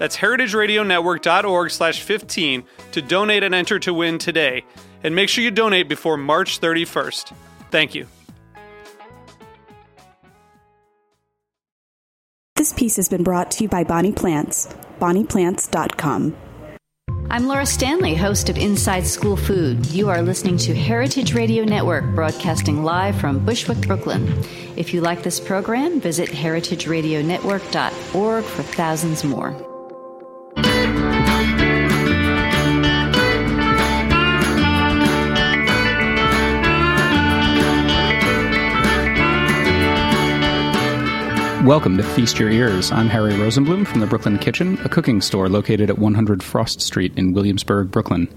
That's 0.00 0.16
heritageradionetwork.org 0.16 1.70
slash 1.70 2.02
15 2.02 2.64
to 2.92 3.02
donate 3.02 3.42
and 3.42 3.54
enter 3.54 3.78
to 3.80 3.92
win 3.92 4.16
today. 4.16 4.64
And 5.04 5.14
make 5.14 5.28
sure 5.28 5.44
you 5.44 5.50
donate 5.50 5.90
before 5.90 6.16
March 6.16 6.58
31st. 6.58 7.34
Thank 7.70 7.94
you. 7.94 8.06
This 12.56 12.72
piece 12.72 12.96
has 12.96 13.10
been 13.10 13.22
brought 13.22 13.50
to 13.52 13.62
you 13.64 13.68
by 13.68 13.84
Bonnie 13.84 14.12
Plants, 14.12 14.74
bonnieplants.com. 15.00 16.34
I'm 17.28 17.46
Laura 17.46 17.66
Stanley, 17.66 18.14
host 18.14 18.48
of 18.48 18.56
Inside 18.56 19.06
School 19.06 19.36
Food. 19.36 19.84
You 19.86 20.08
are 20.08 20.22
listening 20.22 20.56
to 20.58 20.74
Heritage 20.74 21.34
Radio 21.34 21.64
Network, 21.64 22.06
broadcasting 22.14 22.84
live 22.84 23.20
from 23.20 23.44
Bushwick, 23.44 23.86
Brooklyn. 23.86 24.26
If 24.76 24.94
you 24.94 25.02
like 25.02 25.22
this 25.22 25.38
program, 25.38 26.00
visit 26.00 26.30
heritageradionetwork.org 26.30 28.44
for 28.44 28.62
thousands 28.62 29.24
more. 29.24 29.69
Welcome 41.64 41.98
to 41.98 42.02
Feast 42.02 42.38
Your 42.38 42.48
Ears. 42.48 42.90
I'm 42.90 43.10
Harry 43.10 43.34
Rosenblum 43.34 43.86
from 43.86 44.00
the 44.00 44.06
Brooklyn 44.06 44.38
Kitchen, 44.38 44.78
a 44.82 44.88
cooking 44.88 45.20
store 45.20 45.46
located 45.50 45.90
at 45.90 45.98
100 45.98 46.42
Frost 46.42 46.80
Street 46.80 47.12
in 47.18 47.34
Williamsburg, 47.34 47.90
Brooklyn. 47.90 48.28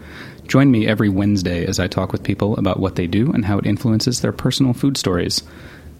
Join 0.45 0.71
me 0.71 0.85
every 0.85 1.07
Wednesday 1.07 1.65
as 1.65 1.79
I 1.79 1.87
talk 1.87 2.11
with 2.11 2.21
people 2.21 2.57
about 2.57 2.81
what 2.81 2.97
they 2.97 3.07
do 3.07 3.31
and 3.31 3.45
how 3.45 3.57
it 3.57 3.65
influences 3.65 4.19
their 4.19 4.33
personal 4.33 4.73
food 4.73 4.97
stories. 4.97 5.41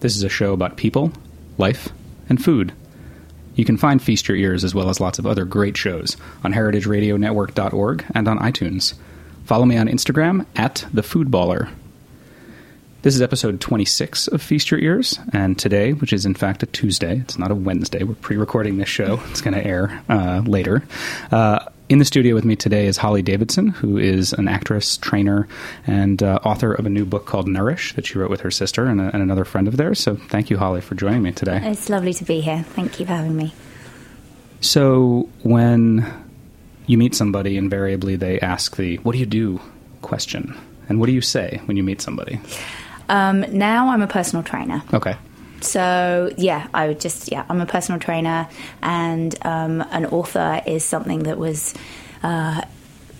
This 0.00 0.16
is 0.16 0.22
a 0.22 0.28
show 0.28 0.52
about 0.52 0.76
people, 0.76 1.12
life, 1.56 1.88
and 2.28 2.44
food. 2.44 2.74
You 3.54 3.64
can 3.64 3.78
find 3.78 4.02
Feast 4.02 4.28
Your 4.28 4.36
Ears 4.36 4.62
as 4.62 4.74
well 4.74 4.90
as 4.90 5.00
lots 5.00 5.18
of 5.18 5.26
other 5.26 5.46
great 5.46 5.78
shows 5.78 6.18
on 6.44 6.52
heritageradionetwork.org 6.52 8.04
and 8.14 8.28
on 8.28 8.38
iTunes. 8.38 8.94
Follow 9.46 9.64
me 9.64 9.78
on 9.78 9.88
Instagram 9.88 10.44
at 10.56 10.84
the 10.92 11.02
Foodballer. 11.02 11.70
This 13.04 13.14
is 13.14 13.20
episode 13.20 13.60
26 13.60 14.28
of 14.28 14.40
Feast 14.40 14.70
Your 14.70 14.80
Ears, 14.80 15.18
and 15.34 15.58
today, 15.58 15.92
which 15.92 16.10
is 16.10 16.24
in 16.24 16.32
fact 16.32 16.62
a 16.62 16.66
Tuesday, 16.66 17.18
it's 17.18 17.36
not 17.36 17.50
a 17.50 17.54
Wednesday, 17.54 18.02
we're 18.02 18.14
pre 18.14 18.38
recording 18.38 18.78
this 18.78 18.88
show. 18.88 19.20
It's 19.28 19.42
going 19.42 19.52
to 19.52 19.62
air 19.62 20.02
uh, 20.08 20.40
later. 20.46 20.82
Uh, 21.30 21.66
in 21.90 21.98
the 21.98 22.06
studio 22.06 22.34
with 22.34 22.46
me 22.46 22.56
today 22.56 22.86
is 22.86 22.96
Holly 22.96 23.20
Davidson, 23.20 23.68
who 23.68 23.98
is 23.98 24.32
an 24.32 24.48
actress, 24.48 24.96
trainer, 24.96 25.46
and 25.86 26.22
uh, 26.22 26.38
author 26.44 26.72
of 26.72 26.86
a 26.86 26.88
new 26.88 27.04
book 27.04 27.26
called 27.26 27.46
Nourish 27.46 27.92
that 27.92 28.06
she 28.06 28.18
wrote 28.18 28.30
with 28.30 28.40
her 28.40 28.50
sister 28.50 28.86
and, 28.86 28.98
a, 29.02 29.10
and 29.12 29.22
another 29.22 29.44
friend 29.44 29.68
of 29.68 29.76
theirs. 29.76 30.00
So 30.00 30.16
thank 30.16 30.48
you, 30.48 30.56
Holly, 30.56 30.80
for 30.80 30.94
joining 30.94 31.20
me 31.20 31.32
today. 31.32 31.60
It's 31.62 31.90
lovely 31.90 32.14
to 32.14 32.24
be 32.24 32.40
here. 32.40 32.62
Thank 32.62 33.00
you 33.00 33.04
for 33.04 33.12
having 33.12 33.36
me. 33.36 33.52
So, 34.62 35.28
when 35.42 36.10
you 36.86 36.96
meet 36.96 37.14
somebody, 37.14 37.58
invariably 37.58 38.16
they 38.16 38.40
ask 38.40 38.76
the 38.76 38.96
what 38.96 39.12
do 39.12 39.18
you 39.18 39.26
do 39.26 39.60
question. 40.00 40.56
And 40.88 41.00
what 41.00 41.06
do 41.06 41.12
you 41.12 41.20
say 41.20 41.60
when 41.66 41.76
you 41.76 41.82
meet 41.82 42.00
somebody? 42.00 42.40
Um, 43.08 43.40
now 43.56 43.88
I'm 43.90 44.02
a 44.02 44.06
personal 44.06 44.42
trainer. 44.42 44.82
Okay. 44.92 45.16
So 45.60 46.30
yeah, 46.36 46.68
I 46.74 46.88
would 46.88 47.00
just 47.00 47.32
yeah, 47.32 47.44
I'm 47.48 47.60
a 47.60 47.66
personal 47.66 47.98
trainer, 48.00 48.48
and 48.82 49.34
um, 49.46 49.80
an 49.90 50.06
author 50.06 50.60
is 50.66 50.84
something 50.84 51.24
that 51.24 51.38
was. 51.38 51.74
Uh, 52.22 52.62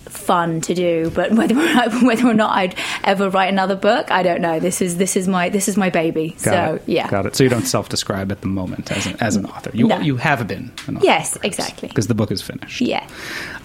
fun 0.07 0.61
to 0.61 0.73
do 0.73 1.11
but 1.13 1.31
whether 1.33 1.55
or 1.59 1.65
not, 1.73 2.01
whether 2.03 2.25
or 2.27 2.33
not 2.33 2.55
I'd 2.55 2.75
ever 3.03 3.29
write 3.29 3.47
another 3.51 3.75
book 3.75 4.09
I 4.11 4.23
don't 4.23 4.39
know 4.39 4.59
this 4.61 4.81
is 4.81 4.95
this 4.95 5.17
is 5.17 5.27
my 5.27 5.49
this 5.49 5.67
is 5.67 5.75
my 5.75 5.89
baby 5.89 6.29
Got 6.41 6.43
so 6.43 6.75
it. 6.75 6.83
yeah 6.85 7.09
Got 7.09 7.25
it. 7.25 7.35
So 7.35 7.43
you 7.43 7.49
don't 7.49 7.65
self-describe 7.65 8.31
at 8.31 8.39
the 8.39 8.47
moment 8.47 8.91
as 8.93 9.05
an, 9.07 9.17
as 9.19 9.35
an 9.35 9.45
author. 9.45 9.71
You 9.73 9.87
No. 9.87 9.99
you 9.99 10.15
have 10.15 10.47
been 10.47 10.71
an 10.87 10.97
author. 10.97 11.05
Yes, 11.05 11.37
exactly. 11.43 11.89
Because 11.89 12.07
the 12.07 12.15
book 12.15 12.31
is 12.31 12.41
finished. 12.41 12.79
yeah 12.79 13.05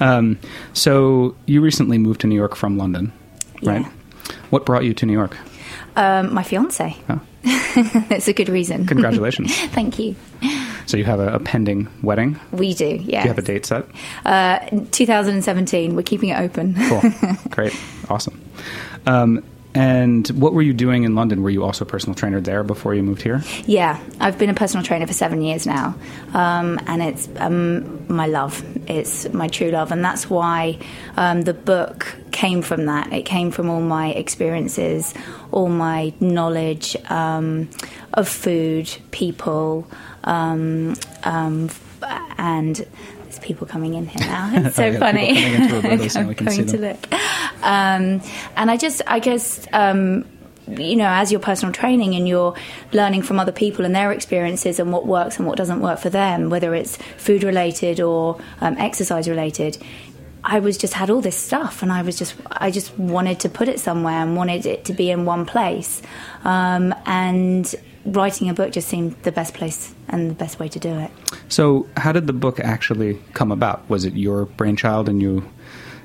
Um, 0.01 0.39
so 0.73 1.37
you 1.47 1.61
recently 1.61 1.99
moved 1.99 2.21
to 2.23 2.27
New 2.27 2.35
York 2.35 2.57
from 2.57 2.77
London, 2.77 3.13
right? 3.63 3.83
Yeah. 3.83 3.91
What 4.51 4.67
brought 4.67 4.83
you 4.85 4.93
to 4.95 5.07
New 5.07 5.13
York? 5.13 5.37
Um, 6.01 6.33
my 6.35 6.43
fiance 6.43 6.97
Oh, 7.09 7.21
that's 8.09 8.29
a 8.29 8.33
good 8.33 8.49
reason 8.49 8.87
congratulations. 8.87 9.55
thank 9.77 9.99
you 9.99 10.15
so 10.87 10.97
you 10.97 11.05
have 11.05 11.21
a, 11.21 11.35
a 11.35 11.39
pending 11.39 11.89
wedding. 12.03 12.39
we 12.53 12.75
do 12.75 12.87
yeah 12.87 13.23
Do 13.23 13.29
you 13.29 13.35
have 13.35 13.39
a 13.39 13.43
date 13.53 13.67
set? 13.67 13.85
uh, 14.25 14.59
2017 14.91 15.95
we're 15.95 16.03
keeping 16.03 16.31
it 16.31 16.39
open 16.41 16.75
Cool. 16.89 17.03
Great. 17.51 17.75
Awesome. 18.09 18.41
Um, 19.07 19.43
and 19.75 20.27
what 20.29 20.53
were 20.53 20.63
you 20.63 20.73
doing 20.73 21.05
in 21.05 21.15
London? 21.15 21.43
Were 21.43 21.51
you 21.51 21.63
also 21.65 21.85
a 21.85 21.89
personal 21.89 22.15
trainer 22.15 22.41
there 22.41 22.63
before 22.65 22.95
you 22.95 23.03
moved 23.03 23.23
here? 23.23 23.43
Yeah, 23.67 24.01
I've 24.19 24.39
been 24.39 24.51
a 24.51 24.55
personal 24.55 24.85
trainer 24.85 25.07
for 25.07 25.13
seven 25.13 25.43
years 25.43 25.67
now, 25.67 25.95
um, 26.35 26.79
and 26.87 27.03
it's 27.03 27.29
um, 27.37 28.07
my 28.13 28.27
love. 28.27 28.63
It's 28.89 29.33
my 29.33 29.49
true 29.49 29.71
love, 29.71 29.93
and 29.93 30.05
that's 30.05 30.29
why 30.29 30.79
um, 31.17 31.43
the 31.43 31.55
book 31.55 32.17
came 32.33 32.63
from 32.63 32.87
that. 32.87 33.13
It 33.13 33.23
came 33.25 33.51
from 33.53 33.71
all 33.71 33.81
my 33.81 34.09
experiences, 34.11 35.15
all 35.53 35.69
my 35.69 36.13
knowledge 36.21 36.97
um, 37.11 37.69
of 38.15 38.29
food, 38.29 38.91
people, 39.13 39.87
um, 40.25 40.97
um, 41.25 41.71
and 42.39 42.77
there's 43.25 43.39
people 43.41 43.67
coming 43.67 43.95
in 43.95 44.07
here 44.07 44.27
now. 44.27 44.51
It's 44.53 44.75
so 44.77 44.85
Oh, 44.85 44.91
yeah, 44.91 44.99
funny. 44.99 45.35
coming 45.41 45.63
into 45.63 45.79
a 45.79 45.83
booth 45.99 46.13
so 46.13 46.21
we 46.23 46.29
I'm 46.31 46.35
can 46.35 46.51
see 46.51 46.57
going 46.65 46.69
to 46.69 46.79
look. 46.79 47.07
Um, 47.63 48.21
and 48.57 48.71
I 48.71 48.77
just, 48.77 49.03
I 49.07 49.19
guess, 49.19 49.67
um, 49.73 50.25
you 50.67 50.97
know, 50.97 51.09
as 51.09 51.33
your 51.33 51.41
personal 51.41 51.73
training 51.73 52.15
and 52.15 52.29
you're 52.29 52.55
learning 52.93 53.23
from 53.23 53.41
other 53.41 53.53
people 53.53 53.85
and 53.85 53.95
their 53.95 54.13
experiences 54.13 54.79
and 54.79 54.93
what 54.93 55.07
works 55.07 55.39
and 55.39 55.47
what 55.47 55.57
doesn't 55.57 55.81
work 55.81 55.99
for 55.99 56.11
them, 56.11 56.51
whether 56.51 56.75
it's 56.75 56.97
food 57.17 57.43
related 57.43 58.01
or 58.01 58.41
um, 58.61 58.77
exercise 58.79 59.29
related. 59.29 59.79
I 60.43 60.61
was 60.61 60.79
just 60.79 60.95
had 60.95 61.11
all 61.11 61.21
this 61.21 61.37
stuff, 61.37 61.83
and 61.83 61.93
I 61.93 62.01
was 62.01 62.17
just 62.17 62.35
I 62.51 62.71
just 62.71 62.99
wanted 62.99 63.41
to 63.41 63.51
put 63.51 63.69
it 63.69 63.79
somewhere 63.79 64.23
and 64.23 64.37
wanted 64.37 64.65
it 64.65 64.87
to 64.87 64.95
be 64.95 65.11
in 65.11 65.27
one 65.27 65.45
place. 65.45 66.01
Um, 66.45 66.95
and 67.05 67.75
writing 68.07 68.49
a 68.49 68.55
book 68.55 68.73
just 68.73 68.89
seemed 68.89 69.17
the 69.23 69.33
best 69.33 69.55
place 69.55 69.95
and 70.09 70.31
the 70.31 70.35
best 70.35 70.59
way 70.59 70.69
to 70.69 70.79
do 70.79 70.99
it. 70.99 71.11
So, 71.49 71.87
how 71.97 72.13
did 72.13 72.27
the 72.27 72.33
book 72.33 72.59
actually 72.59 73.21
come 73.35 73.53
about? 73.53 73.89
Was 73.91 74.05
it 74.05 74.15
your 74.15 74.47
brainchild 74.47 75.09
and 75.09 75.21
you 75.21 75.45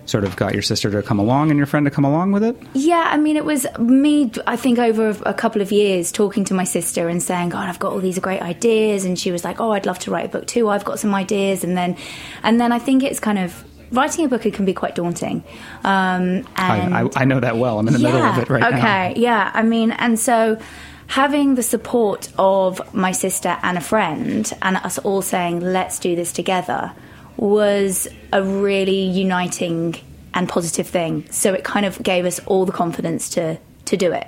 sort 0.06 0.24
of 0.24 0.36
got 0.36 0.54
your 0.54 0.62
sister 0.62 0.90
to 0.92 1.02
come 1.02 1.20
along 1.20 1.50
and 1.52 1.58
your 1.58 1.66
friend 1.66 1.86
to 1.86 1.92
come 1.92 2.06
along 2.06 2.32
with 2.32 2.44
it? 2.44 2.56
Yeah, 2.74 3.08
I 3.12 3.18
mean, 3.18 3.38
it 3.38 3.46
was 3.46 3.66
me, 3.80 4.32
I 4.46 4.56
think, 4.56 4.80
over 4.80 5.16
a 5.26 5.34
couple 5.34 5.62
of 5.62 5.72
years 5.72 6.12
talking 6.12 6.46
to 6.46 6.54
my 6.54 6.64
sister 6.64 7.08
and 7.10 7.22
saying, 7.22 7.50
God, 7.50 7.70
I've 7.70 7.80
got 7.80 7.94
all 7.94 8.00
these 8.00 8.20
great 8.20 8.42
ideas. 8.42 9.06
And 9.06 9.18
she 9.18 9.32
was 9.32 9.44
like, 9.44 9.60
Oh, 9.60 9.72
I'd 9.72 9.86
love 9.86 10.00
to 10.00 10.12
write 10.12 10.26
a 10.26 10.30
book 10.30 10.48
too. 10.48 10.70
I've 10.70 10.86
got 10.86 11.00
some 11.00 11.14
ideas. 11.14 11.64
And 11.64 11.78
then, 11.78 11.98
and 12.44 12.60
then 12.60 12.72
I 12.72 12.80
think 12.80 13.04
it's 13.04 13.20
kind 13.20 13.40
of, 13.40 13.64
writing 13.92 14.26
a 14.26 14.28
book, 14.28 14.46
it 14.46 14.54
can 14.54 14.66
be 14.66 14.74
quite 14.74 14.96
daunting. 14.96 15.44
Um, 15.84 16.46
and 16.58 16.96
I, 16.96 17.04
I, 17.04 17.10
I 17.16 17.26
know 17.26 17.40
that 17.40 17.58
well. 17.58 17.80
I'm 17.80 17.88
in 17.88 17.94
the 17.94 18.00
middle 18.00 18.22
of 18.22 18.38
it 18.38 18.50
right 18.50 18.60
now. 18.60 18.78
okay, 18.78 19.14
yeah. 19.20 19.52
I 19.54 19.64
mean, 19.64 19.92
and 19.92 20.20
so 20.20 20.60
having 21.08 21.56
the 21.56 21.64
support 21.64 22.30
of 22.38 22.94
my 22.94 23.12
sister 23.12 23.58
and 23.62 23.78
a 23.78 23.82
friend, 23.82 24.52
and 24.62 24.78
us 24.78 24.98
all 25.00 25.22
saying, 25.22 25.60
"Let's 25.62 26.00
do 26.00 26.16
this 26.16 26.32
together," 26.32 26.94
was 27.38 28.08
a 28.32 28.44
really 28.44 29.02
uniting 29.02 29.96
and 30.34 30.50
positive 30.50 30.88
thing. 30.88 31.30
So 31.32 31.54
it 31.54 31.64
kind 31.64 31.86
of 31.86 32.02
gave 32.02 32.26
us 32.26 32.40
all 32.46 32.66
the 32.66 32.72
confidence 32.72 33.30
to 33.32 33.58
to 33.86 33.98
do 33.98 34.12
it. 34.12 34.28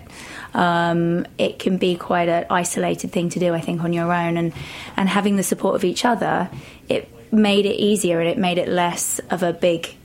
Um, 0.54 1.25
it 1.39 1.57
can 1.57 1.77
be 1.77 1.95
quite 1.95 2.30
an 2.30 2.45
isolated 2.50 3.12
thing 3.12 3.30
to 3.30 3.39
do, 3.39 3.54
I 3.56 3.59
think, 3.59 3.81
on 3.81 3.92
your 3.92 4.12
own, 4.13 4.38
and 4.38 4.54
and 4.95 5.09
having 5.09 5.36
the 5.36 5.44
support 5.44 5.75
of 5.75 5.83
each 5.83 6.06
other, 6.06 6.50
it 6.88 7.09
made 7.31 7.65
it 7.65 7.75
easier 7.75 8.19
and 8.19 8.30
it 8.30 8.38
made 8.38 8.57
it 8.57 8.68
less 8.68 9.19
of 9.30 9.44
a 9.44 9.54
big 9.54 9.95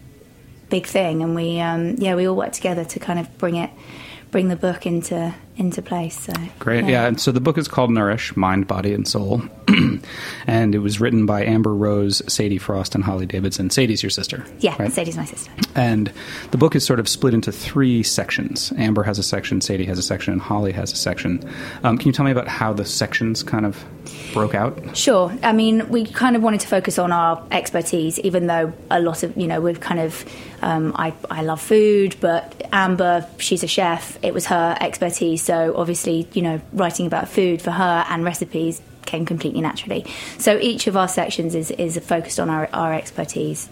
big 0.69 0.87
thing 0.87 1.23
and 1.23 1.35
we 1.35 1.61
um, 1.61 1.97
yeah 1.99 2.15
we 2.15 2.27
all 2.27 2.35
worked 2.35 2.55
together 2.55 2.83
to 2.83 2.99
kind 2.99 3.19
of 3.19 3.39
bring 3.39 3.57
it 3.57 3.71
bring 4.31 4.49
the 4.49 4.57
book 4.57 4.87
into 4.87 5.35
into 5.57 5.83
place. 5.83 6.19
So 6.19 6.33
Great, 6.59 6.85
yeah. 6.87 7.07
And 7.07 7.21
so 7.21 7.31
the 7.31 7.41
book 7.41 7.59
is 7.59 7.69
called 7.69 7.91
Nourish 7.91 8.37
Mind, 8.37 8.67
Body, 8.67 8.95
and 8.95 9.07
Soul. 9.07 9.43
and 10.47 10.75
it 10.75 10.79
was 10.79 11.01
written 11.01 11.27
by 11.27 11.45
Amber 11.45 11.75
Rose, 11.75 12.23
Sadie 12.33 12.59
Frost, 12.59 12.95
and 12.95 13.05
Holly 13.05 13.27
Davidson. 13.27 13.71
Sadie's 13.71 14.03
your 14.03 14.11
sister. 14.11 14.45
yeah, 14.61 14.77
right? 14.79 14.93
Sadie's 14.93 15.17
my 15.17 15.25
sister. 15.25 15.51
And 15.75 16.13
the 16.51 16.59
book 16.59 16.75
is 16.75 16.85
sort 16.85 17.01
of 17.01 17.09
split 17.09 17.35
into 17.35 17.53
three 17.53 18.03
sections. 18.03 18.73
Amber 18.77 19.03
has 19.03 19.19
a 19.19 19.23
section, 19.23 19.61
Sadie 19.61 19.85
has 19.85 19.99
a 19.99 20.03
section, 20.03 20.33
and 20.33 20.43
Holly 20.43 20.73
has 20.73 20.93
a 20.93 20.97
section. 20.97 21.49
Um, 21.85 21.99
can 21.99 22.07
you 22.09 22.13
tell 22.13 22.25
me 22.25 22.31
about 22.31 22.49
how 22.49 22.73
the 22.73 22.85
sections 22.85 23.43
kind 23.43 23.67
of 23.67 23.85
broke 24.33 24.55
out? 24.55 24.97
Sure. 24.97 25.37
I 25.43 25.53
mean, 25.53 25.89
we 25.89 26.07
kind 26.07 26.37
of 26.37 26.43
wanted 26.43 26.61
to 26.61 26.69
focus 26.69 26.99
on 26.99 27.13
our 27.13 27.47
expertise, 27.51 28.19
even 28.21 28.47
though 28.47 28.73
a 28.91 29.01
lot 29.01 29.23
of, 29.23 29.37
you 29.37 29.47
know, 29.47 29.61
we've 29.61 29.81
kind 29.81 30.01
of, 30.01 30.25
um, 30.63 30.93
I, 30.97 31.13
I 31.31 31.43
love 31.43 31.61
food, 31.61 32.17
but 32.21 32.69
Amber, 32.73 33.27
she's 33.39 33.63
a 33.63 33.67
chef. 33.67 34.19
It 34.23 34.33
was 34.35 34.47
her 34.47 34.77
expertise. 34.81 35.42
So 35.43 35.75
obviously, 35.77 36.29
you 36.33 36.43
know, 36.43 36.61
writing 36.73 37.07
about 37.07 37.29
food 37.29 37.61
for 37.61 37.73
her 37.73 38.05
and 38.09 38.25
recipes 38.25 38.81
came 39.05 39.27
completely 39.27 39.61
naturally. 39.61 40.07
So 40.39 40.59
each 40.59 40.87
of 40.87 40.97
our 40.97 41.09
sections 41.09 41.55
is, 41.55 41.71
is 41.73 41.99
focused 41.99 42.39
on 42.39 42.49
our, 42.49 42.69
our 42.73 42.95
expertise. 42.95 43.69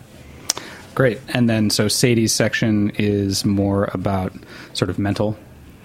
Great. 0.95 1.21
And 1.29 1.49
then, 1.49 1.71
so 1.71 1.89
Sadie's 1.89 2.33
section 2.33 2.91
is 2.97 3.45
more 3.45 3.89
about 3.95 4.33
sort 4.75 4.91
of 4.91 4.99
mental 4.99 5.39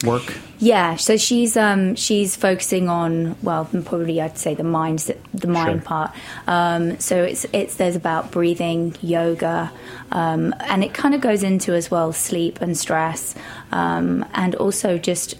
work. 0.03 0.33
Yeah, 0.57 0.95
so 0.95 1.15
she's 1.15 1.55
um, 1.57 1.95
she's 1.95 2.35
focusing 2.35 2.89
on 2.89 3.35
well, 3.41 3.65
probably 3.65 4.21
I'd 4.21 4.37
say 4.37 4.55
the 4.55 4.63
mind 4.63 4.99
the 5.33 5.47
mind 5.47 5.81
Sure. 5.81 5.87
part. 5.87 6.11
Um, 6.47 6.99
so 6.99 7.23
it's 7.23 7.45
it's 7.53 7.75
there's 7.75 7.95
about 7.95 8.31
breathing, 8.31 8.95
yoga, 9.01 9.71
um, 10.11 10.55
and 10.61 10.83
it 10.83 10.93
kind 10.93 11.13
of 11.13 11.21
goes 11.21 11.43
into 11.43 11.73
as 11.73 11.91
well 11.91 12.13
sleep 12.13 12.61
and 12.61 12.77
stress, 12.77 13.35
um, 13.71 14.25
and 14.33 14.55
also 14.55 14.97
just 14.97 15.35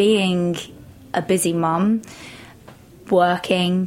being 0.00 0.56
a 1.12 1.20
busy 1.20 1.52
mum, 1.52 2.00
working, 3.10 3.86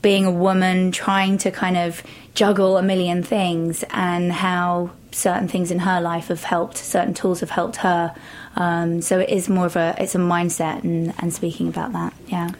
being 0.00 0.24
a 0.24 0.30
woman, 0.30 0.92
trying 0.92 1.36
to 1.36 1.50
kind 1.50 1.76
of 1.76 2.04
juggle 2.34 2.76
a 2.76 2.82
million 2.84 3.24
things, 3.24 3.82
and 3.90 4.30
how 4.30 4.92
certain 5.10 5.48
things 5.48 5.72
in 5.72 5.80
her 5.80 6.00
life 6.00 6.28
have 6.28 6.44
helped, 6.44 6.76
certain 6.76 7.14
tools 7.14 7.40
have 7.40 7.50
helped 7.50 7.74
her. 7.78 8.14
Um, 8.54 9.02
so 9.02 9.18
it 9.18 9.28
is 9.28 9.48
more 9.48 9.66
of 9.66 9.74
a 9.74 9.96
it's 9.98 10.14
a 10.14 10.18
mindset 10.18 10.84
and, 10.84 11.12
and 11.18 11.34
speaking 11.34 11.66
about 11.66 11.92
that. 11.94 12.12
Yeah. 12.28 12.50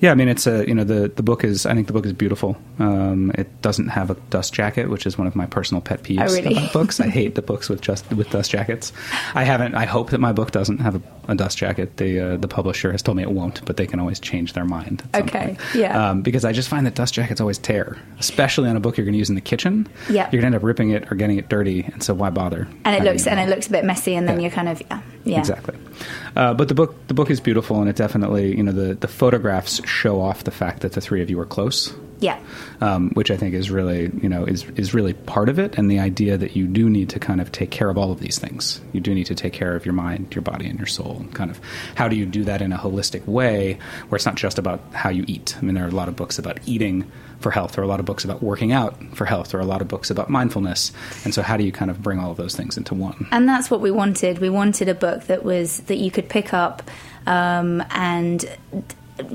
Yeah, 0.00 0.12
I 0.12 0.14
mean, 0.14 0.28
it's 0.28 0.46
a 0.46 0.66
you 0.66 0.74
know 0.74 0.84
the 0.84 1.08
the 1.14 1.22
book 1.22 1.44
is 1.44 1.66
I 1.66 1.74
think 1.74 1.86
the 1.86 1.92
book 1.92 2.06
is 2.06 2.12
beautiful. 2.12 2.56
Um, 2.78 3.30
it 3.34 3.48
doesn't 3.62 3.88
have 3.88 4.10
a 4.10 4.14
dust 4.30 4.52
jacket, 4.54 4.88
which 4.88 5.06
is 5.06 5.18
one 5.18 5.26
of 5.26 5.36
my 5.36 5.46
personal 5.46 5.80
pet 5.82 6.02
peeves 6.02 6.20
Oh, 6.28 6.32
really? 6.34 6.56
about 6.56 6.72
books. 6.80 7.00
I 7.00 7.08
hate 7.08 7.34
the 7.34 7.42
books 7.42 7.68
with 7.68 7.80
just 7.82 8.08
with 8.12 8.30
dust 8.30 8.50
jackets. 8.50 8.92
I 9.34 9.44
haven't. 9.44 9.74
I 9.74 9.84
hope 9.84 10.10
that 10.10 10.18
my 10.18 10.32
book 10.32 10.52
doesn't 10.52 10.78
have 10.78 10.96
a, 10.96 11.02
a 11.28 11.34
dust 11.34 11.58
jacket. 11.58 11.98
The 11.98 12.20
uh, 12.20 12.36
the 12.38 12.48
publisher 12.48 12.92
has 12.92 13.02
told 13.02 13.16
me 13.18 13.22
it 13.22 13.30
won't, 13.30 13.64
but 13.66 13.76
they 13.76 13.86
can 13.86 14.00
always 14.00 14.18
change 14.20 14.54
their 14.54 14.64
mind. 14.64 15.02
Okay, 15.14 15.38
point. 15.56 15.58
yeah. 15.74 16.10
Um, 16.10 16.22
because 16.22 16.44
I 16.46 16.52
just 16.52 16.68
find 16.70 16.86
that 16.86 16.94
dust 16.94 17.12
jackets 17.14 17.40
always 17.40 17.58
tear, 17.58 17.98
especially 18.18 18.70
on 18.70 18.76
a 18.76 18.80
book 18.80 18.96
you're 18.96 19.04
going 19.04 19.12
to 19.12 19.18
use 19.18 19.28
in 19.28 19.34
the 19.34 19.40
kitchen. 19.42 19.86
Yeah. 20.08 20.28
you're 20.32 20.40
going 20.40 20.42
to 20.42 20.46
end 20.46 20.54
up 20.56 20.62
ripping 20.62 20.90
it 20.90 21.12
or 21.12 21.14
getting 21.14 21.36
it 21.36 21.48
dirty, 21.50 21.82
and 21.82 22.02
so 22.02 22.14
why 22.14 22.30
bother? 22.30 22.66
And 22.86 22.96
it 22.96 23.02
looks 23.04 23.26
and 23.26 23.38
it 23.38 23.48
looks 23.50 23.66
a 23.66 23.70
bit 23.70 23.84
messy, 23.84 24.14
and 24.14 24.26
then 24.26 24.36
Yeah. 24.36 24.42
you're 24.44 24.50
kind 24.50 24.68
of 24.70 24.80
yeah, 24.90 25.00
yeah. 25.24 25.38
Exactly. 25.38 25.76
Uh, 26.36 26.54
but 26.54 26.68
the 26.68 26.74
book 26.74 26.94
the 27.08 27.14
book 27.14 27.28
is 27.30 27.40
beautiful, 27.40 27.80
and 27.80 27.88
it 27.90 27.96
definitely 27.96 28.56
you 28.56 28.62
know 28.62 28.72
the 28.72 28.94
the 28.94 29.08
photographs 29.08 29.80
show 29.90 30.20
off 30.20 30.44
the 30.44 30.50
fact 30.50 30.80
that 30.82 30.92
the 30.92 31.00
three 31.00 31.22
of 31.22 31.30
you 31.30 31.38
are 31.40 31.46
close. 31.46 31.94
Yeah. 32.20 32.38
Um, 32.82 33.10
which 33.14 33.30
I 33.30 33.36
think 33.38 33.54
is 33.54 33.70
really, 33.70 34.10
you 34.22 34.28
know, 34.28 34.44
is 34.44 34.64
is 34.76 34.92
really 34.92 35.14
part 35.14 35.48
of 35.48 35.58
it, 35.58 35.78
and 35.78 35.90
the 35.90 35.98
idea 35.98 36.36
that 36.36 36.54
you 36.54 36.66
do 36.66 36.90
need 36.90 37.08
to 37.10 37.18
kind 37.18 37.40
of 37.40 37.50
take 37.50 37.70
care 37.70 37.88
of 37.88 37.96
all 37.96 38.12
of 38.12 38.20
these 38.20 38.38
things. 38.38 38.80
You 38.92 39.00
do 39.00 39.14
need 39.14 39.24
to 39.26 39.34
take 39.34 39.54
care 39.54 39.74
of 39.74 39.86
your 39.86 39.94
mind, 39.94 40.34
your 40.34 40.42
body, 40.42 40.68
and 40.68 40.78
your 40.78 40.86
soul. 40.86 41.16
And 41.18 41.34
kind 41.34 41.50
of, 41.50 41.60
how 41.94 42.08
do 42.08 42.16
you 42.16 42.26
do 42.26 42.44
that 42.44 42.60
in 42.60 42.72
a 42.72 42.78
holistic 42.78 43.26
way, 43.26 43.78
where 44.08 44.16
it's 44.16 44.26
not 44.26 44.34
just 44.34 44.58
about 44.58 44.80
how 44.92 45.08
you 45.08 45.24
eat? 45.28 45.56
I 45.56 45.62
mean, 45.62 45.74
there 45.74 45.84
are 45.84 45.88
a 45.88 45.92
lot 45.92 46.08
of 46.08 46.16
books 46.16 46.38
about 46.38 46.60
eating 46.66 47.10
for 47.40 47.50
health, 47.50 47.72
there 47.72 47.82
are 47.82 47.86
a 47.86 47.88
lot 47.88 48.00
of 48.00 48.06
books 48.06 48.22
about 48.22 48.42
working 48.42 48.70
out 48.70 49.02
for 49.14 49.24
health, 49.24 49.50
there 49.50 49.58
are 49.58 49.62
a 49.62 49.66
lot 49.66 49.80
of 49.80 49.88
books 49.88 50.10
about 50.10 50.28
mindfulness, 50.28 50.92
and 51.24 51.32
so 51.32 51.40
how 51.40 51.56
do 51.56 51.64
you 51.64 51.72
kind 51.72 51.90
of 51.90 52.02
bring 52.02 52.18
all 52.18 52.30
of 52.30 52.36
those 52.36 52.54
things 52.54 52.76
into 52.76 52.94
one? 52.94 53.26
And 53.32 53.48
that's 53.48 53.70
what 53.70 53.80
we 53.80 53.90
wanted. 53.90 54.40
We 54.40 54.50
wanted 54.50 54.88
a 54.90 54.94
book 54.94 55.24
that 55.24 55.42
was 55.42 55.78
that 55.80 55.96
you 55.96 56.10
could 56.10 56.28
pick 56.28 56.52
up 56.52 56.82
um, 57.26 57.82
and 57.90 58.44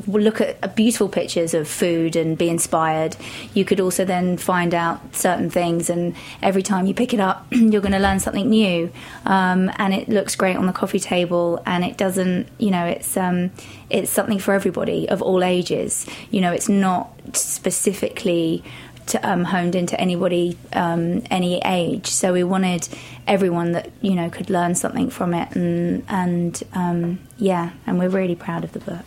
look 0.07 0.41
at 0.41 0.75
beautiful 0.75 1.09
pictures 1.09 1.53
of 1.53 1.67
food 1.67 2.15
and 2.15 2.37
be 2.37 2.49
inspired. 2.49 3.15
You 3.53 3.65
could 3.65 3.79
also 3.79 4.05
then 4.05 4.37
find 4.37 4.73
out 4.73 5.15
certain 5.15 5.49
things, 5.49 5.89
and 5.89 6.15
every 6.41 6.63
time 6.63 6.85
you 6.85 6.93
pick 6.93 7.13
it 7.13 7.19
up, 7.19 7.45
you're 7.51 7.81
going 7.81 7.91
to 7.93 7.99
learn 7.99 8.19
something 8.19 8.49
new. 8.49 8.91
Um, 9.25 9.71
and 9.77 9.93
it 9.93 10.09
looks 10.09 10.35
great 10.35 10.57
on 10.57 10.65
the 10.65 10.73
coffee 10.73 10.99
table, 10.99 11.61
and 11.65 11.83
it 11.83 11.97
doesn't, 11.97 12.47
you 12.57 12.71
know, 12.71 12.85
it's 12.85 13.15
um, 13.17 13.51
it's 13.89 14.11
something 14.11 14.39
for 14.39 14.53
everybody 14.53 15.07
of 15.09 15.21
all 15.21 15.43
ages. 15.43 16.05
You 16.31 16.41
know, 16.41 16.51
it's 16.51 16.69
not 16.69 17.11
specifically 17.33 18.63
to, 19.07 19.29
um, 19.29 19.43
honed 19.43 19.75
into 19.75 19.99
anybody 19.99 20.57
um, 20.73 21.23
any 21.29 21.61
age. 21.63 22.07
So 22.07 22.33
we 22.33 22.43
wanted 22.43 22.87
everyone 23.27 23.73
that 23.73 23.91
you 24.01 24.15
know 24.15 24.29
could 24.29 24.49
learn 24.49 24.75
something 24.75 25.09
from 25.09 25.33
it, 25.33 25.55
and 25.55 26.03
and 26.07 26.61
um, 26.73 27.19
yeah, 27.37 27.71
and 27.85 27.99
we're 27.99 28.09
really 28.09 28.35
proud 28.35 28.63
of 28.63 28.71
the 28.71 28.79
book. 28.79 29.05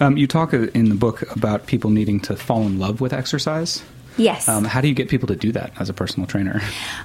Um, 0.00 0.16
you 0.16 0.26
talk 0.26 0.54
uh, 0.54 0.68
in 0.74 0.88
the 0.88 0.94
book 0.94 1.22
about 1.34 1.66
people 1.66 1.90
needing 1.90 2.20
to 2.20 2.36
fall 2.36 2.62
in 2.62 2.78
love 2.78 3.00
with 3.00 3.12
exercise. 3.12 3.82
Yes. 4.16 4.48
Um, 4.48 4.64
how 4.64 4.80
do 4.80 4.88
you 4.88 4.94
get 4.94 5.08
people 5.08 5.28
to 5.28 5.36
do 5.36 5.52
that 5.52 5.72
as 5.78 5.88
a 5.88 5.94
personal 5.94 6.26
trainer? 6.26 6.60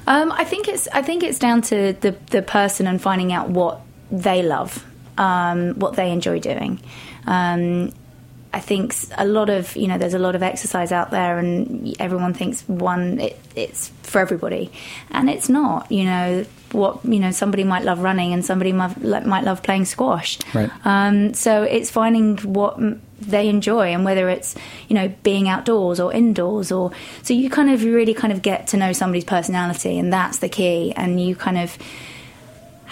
Um, 0.08 0.32
I 0.32 0.44
think 0.44 0.68
it's 0.68 0.88
I 0.90 1.02
think 1.02 1.24
it's 1.24 1.40
down 1.40 1.62
to 1.64 1.94
the 1.94 2.16
the 2.32 2.42
person 2.42 2.88
and 2.88 3.02
finding 3.02 3.32
out 3.32 3.50
what 3.50 3.82
they 4.12 4.42
love, 4.44 4.84
um, 5.18 5.74
what 5.76 5.96
they 5.96 6.12
enjoy 6.12 6.40
doing. 6.40 6.82
Um, 7.26 7.94
I 8.54 8.60
think 8.60 8.96
a 9.18 9.26
lot 9.26 9.50
of 9.50 9.76
you 9.76 9.88
know 9.88 9.98
there's 9.98 10.14
a 10.14 10.20
lot 10.20 10.36
of 10.36 10.44
exercise 10.44 10.92
out 10.92 11.10
there, 11.10 11.40
and 11.40 11.96
everyone 12.00 12.34
thinks 12.34 12.62
one 12.68 13.20
it, 13.20 13.40
it's 13.56 13.90
for 14.04 14.20
everybody, 14.20 14.72
and 15.10 15.30
it's 15.30 15.50
not. 15.50 15.92
You 15.92 16.06
know 16.06 16.46
what 16.72 17.04
you 17.04 17.20
know 17.20 17.32
somebody 17.32 17.64
might 17.64 17.84
love 17.84 18.00
running, 18.00 18.32
and 18.32 18.46
somebody 18.46 18.72
might, 18.72 19.02
might 19.02 19.44
love 19.44 19.64
playing 19.64 19.86
squash. 19.86 20.38
Right. 20.54 20.70
Um, 20.86 21.34
so 21.34 21.64
it's 21.64 21.90
finding 21.90 22.38
what 22.38 22.80
they 23.20 23.50
enjoy 23.50 23.94
and 23.94 24.06
whether 24.06 24.30
it's 24.30 24.54
you 24.88 24.96
know 24.96 25.08
being 25.24 25.48
outdoors 25.48 26.00
or 26.00 26.14
indoors 26.14 26.72
or 26.72 26.92
so 27.22 27.34
you 27.34 27.50
kind 27.50 27.70
of 27.70 27.84
really 27.84 28.14
kind 28.14 28.34
of 28.34 28.42
get 28.42 28.68
to 28.68 28.76
know 28.76 28.92
somebody's 28.92 29.24
personality 29.24 29.98
and 29.98 30.12
that's 30.12 30.40
the 30.40 30.50
key 30.50 30.92
and 30.98 31.22
you 31.22 31.34
kind 31.34 31.58
of 31.58 31.78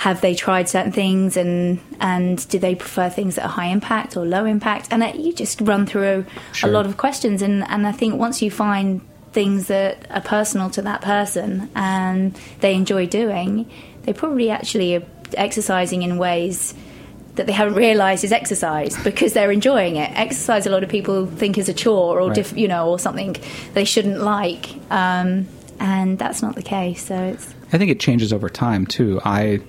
have 0.06 0.20
they 0.22 0.34
tried 0.34 0.68
certain 0.68 0.92
things 0.92 1.38
and 1.38 1.80
and 2.00 2.48
do 2.50 2.58
they 2.58 2.74
prefer 2.74 3.08
things 3.10 3.36
that 3.36 3.44
are 3.46 3.56
high 3.62 3.68
impact 3.78 4.18
or 4.18 4.26
low 4.26 4.46
impact 4.46 4.88
and 4.92 5.00
that 5.04 5.14
you 5.20 5.32
just 5.32 5.62
run 5.62 5.86
through 5.86 6.26
Sure. 6.54 6.70
a 6.70 6.74
lot 6.74 6.86
of 6.88 6.98
questions 6.98 7.42
and 7.44 7.64
and 7.70 7.86
I 7.86 7.92
think 7.92 8.12
once 8.28 8.42
you 8.42 8.50
find 8.50 9.02
things 9.32 9.68
that 9.68 9.94
are 10.10 10.22
personal 10.38 10.70
to 10.72 10.82
that 10.90 11.02
person 11.02 11.70
and 11.76 12.34
they 12.62 12.74
enjoy 12.74 13.06
doing 13.06 13.70
they 14.04 14.14
probably 14.14 14.50
actually 14.50 14.96
are 14.98 15.04
exercising 15.38 16.02
in 16.02 16.18
ways 16.18 16.74
that 17.36 17.46
they 17.48 17.54
haven't 17.54 17.76
realised 17.76 18.24
is 18.24 18.32
exercise 18.32 18.94
because 19.04 19.32
they're 19.34 19.54
enjoying 19.54 19.96
it. 19.96 20.10
Exercise, 20.28 20.66
a 20.66 20.70
lot 20.70 20.84
of 20.84 20.90
people 20.90 21.28
think 21.28 21.58
is 21.58 21.70
a 21.70 21.74
chore 21.74 22.20
or 22.20 22.28
Right. 22.28 22.36
diff, 22.36 22.58
you 22.58 22.68
know, 22.68 22.90
or 22.90 23.00
something 23.00 23.38
they 23.74 23.86
shouldn't 23.86 24.20
like, 24.22 24.66
um, 24.90 25.48
and 25.80 26.18
that's 26.18 26.42
not 26.42 26.56
the 26.56 26.62
case. 26.62 27.06
So 27.06 27.16
it's 27.16 27.54
I 27.74 27.78
think 27.78 27.92
it 27.92 28.00
changes 28.00 28.34
over 28.34 28.50
time 28.50 28.86
too. 28.86 29.22
I, 29.24 29.62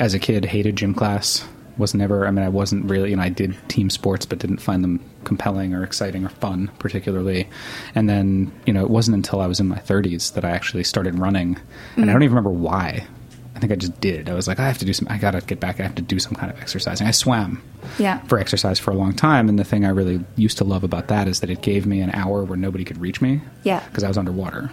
as 0.00 0.14
a 0.14 0.18
kid, 0.18 0.44
hated 0.44 0.76
gym 0.76 0.94
class. 0.94 1.46
Was 1.78 1.94
never. 1.94 2.26
I 2.26 2.30
mean, 2.30 2.44
I 2.44 2.50
wasn't 2.50 2.84
really. 2.84 3.10
You 3.10 3.16
know, 3.16 3.22
I 3.22 3.30
did 3.30 3.56
team 3.68 3.88
sports, 3.88 4.26
but 4.26 4.38
didn't 4.38 4.58
find 4.58 4.84
them 4.84 5.00
compelling 5.24 5.72
or 5.72 5.82
exciting 5.82 6.22
or 6.22 6.28
fun, 6.28 6.70
particularly. 6.78 7.48
And 7.94 8.10
then, 8.10 8.52
you 8.66 8.74
know, 8.74 8.82
it 8.82 8.90
wasn't 8.90 9.14
until 9.14 9.40
I 9.40 9.46
was 9.46 9.58
in 9.58 9.68
my 9.68 9.78
30s 9.78 10.34
that 10.34 10.44
I 10.44 10.50
actually 10.50 10.84
started 10.84 11.18
running, 11.18 11.58
and 11.96 12.04
I 12.04 12.08
mm. 12.08 12.12
don't 12.12 12.22
even 12.24 12.36
remember 12.36 12.50
why. 12.50 13.06
I 13.54 13.58
think 13.58 13.72
I 13.72 13.76
just 13.76 14.00
did. 14.00 14.28
I 14.28 14.34
was 14.34 14.48
like, 14.48 14.58
I 14.58 14.66
have 14.66 14.78
to 14.78 14.84
do 14.84 14.92
some. 14.92 15.06
I 15.10 15.18
got 15.18 15.32
to 15.32 15.40
get 15.40 15.60
back. 15.60 15.78
I 15.78 15.84
have 15.84 15.94
to 15.96 16.02
do 16.02 16.18
some 16.18 16.34
kind 16.34 16.50
of 16.50 16.60
exercising. 16.60 17.06
I 17.06 17.10
swam 17.10 17.62
yeah, 17.98 18.18
for 18.22 18.38
exercise 18.38 18.78
for 18.78 18.90
a 18.90 18.94
long 18.94 19.14
time, 19.14 19.48
and 19.48 19.58
the 19.58 19.64
thing 19.64 19.84
I 19.84 19.90
really 19.90 20.24
used 20.36 20.58
to 20.58 20.64
love 20.64 20.84
about 20.84 21.08
that 21.08 21.28
is 21.28 21.40
that 21.40 21.50
it 21.50 21.62
gave 21.62 21.86
me 21.86 22.00
an 22.00 22.10
hour 22.10 22.44
where 22.44 22.56
nobody 22.56 22.84
could 22.84 22.98
reach 22.98 23.20
me. 23.20 23.40
Yeah. 23.62 23.80
because 23.88 24.04
I 24.04 24.08
was 24.08 24.18
underwater, 24.18 24.70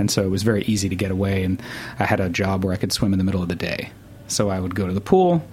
and 0.00 0.10
so 0.10 0.24
it 0.24 0.30
was 0.30 0.42
very 0.42 0.62
easy 0.62 0.88
to 0.88 0.96
get 0.96 1.10
away. 1.10 1.44
And 1.44 1.62
I 1.98 2.04
had 2.04 2.18
a 2.18 2.28
job 2.28 2.64
where 2.64 2.72
I 2.72 2.76
could 2.76 2.92
swim 2.92 3.12
in 3.12 3.18
the 3.18 3.24
middle 3.24 3.42
of 3.42 3.48
the 3.48 3.54
day, 3.54 3.92
so 4.26 4.50
I 4.50 4.58
would 4.58 4.74
go 4.74 4.86
to 4.86 4.92
the 4.92 5.00
pool, 5.00 5.46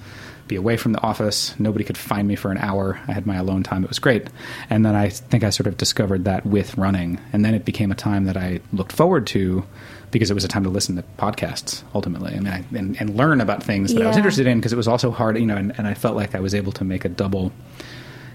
be 0.48 0.56
away 0.56 0.78
from 0.78 0.94
the 0.94 1.02
office. 1.02 1.54
Nobody 1.60 1.84
could 1.84 1.98
find 1.98 2.28
me 2.28 2.36
for 2.36 2.50
an 2.52 2.58
hour. 2.58 3.00
I 3.08 3.12
had 3.12 3.28
my 3.28 3.36
alone 3.36 3.62
time. 3.62 3.84
It 3.84 3.90
was 3.90 4.00
great. 4.00 4.28
And 4.70 4.86
then 4.86 4.96
I 4.96 5.10
think 5.10 5.44
I 5.44 5.52
sort 5.52 5.68
of 5.68 5.78
discovered 5.78 6.24
that 6.26 6.46
with 6.46 6.78
running, 6.78 7.20
and 7.34 7.46
then 7.46 7.54
it 7.54 7.66
became 7.66 7.92
a 7.92 7.96
time 7.96 8.26
that 8.26 8.38
I 8.38 8.62
looked 8.74 8.94
forward 8.94 9.28
to. 9.28 9.64
Because 10.10 10.32
it 10.32 10.36
was 10.36 10.46
a 10.46 10.48
time 10.48 10.64
to 10.64 10.70
listen 10.70 10.96
to 10.96 11.04
podcasts, 11.18 11.84
ultimately, 11.94 12.34
I 12.34 12.40
mean, 12.40 12.48
I, 12.48 12.64
and, 12.78 12.96
and 12.98 13.18
learn 13.18 13.42
about 13.42 13.62
things 13.62 13.94
that 13.94 14.02
I 14.02 14.08
was 14.08 14.16
interested 14.16 14.48
in. 14.48 14.58
Because 14.58 14.72
it 14.72 14.78
was 14.78 14.88
also 14.88 15.12
hard, 15.12 15.38
you 15.38 15.46
know, 15.46 15.58
and, 15.58 15.78
and 15.78 15.86
I 15.86 15.96
felt 15.96 16.16
like 16.16 16.34
I 16.34 16.40
was 16.40 16.56
able 16.56 16.72
to 16.72 16.86
make 16.86 17.04
a 17.04 17.10
double 17.10 17.52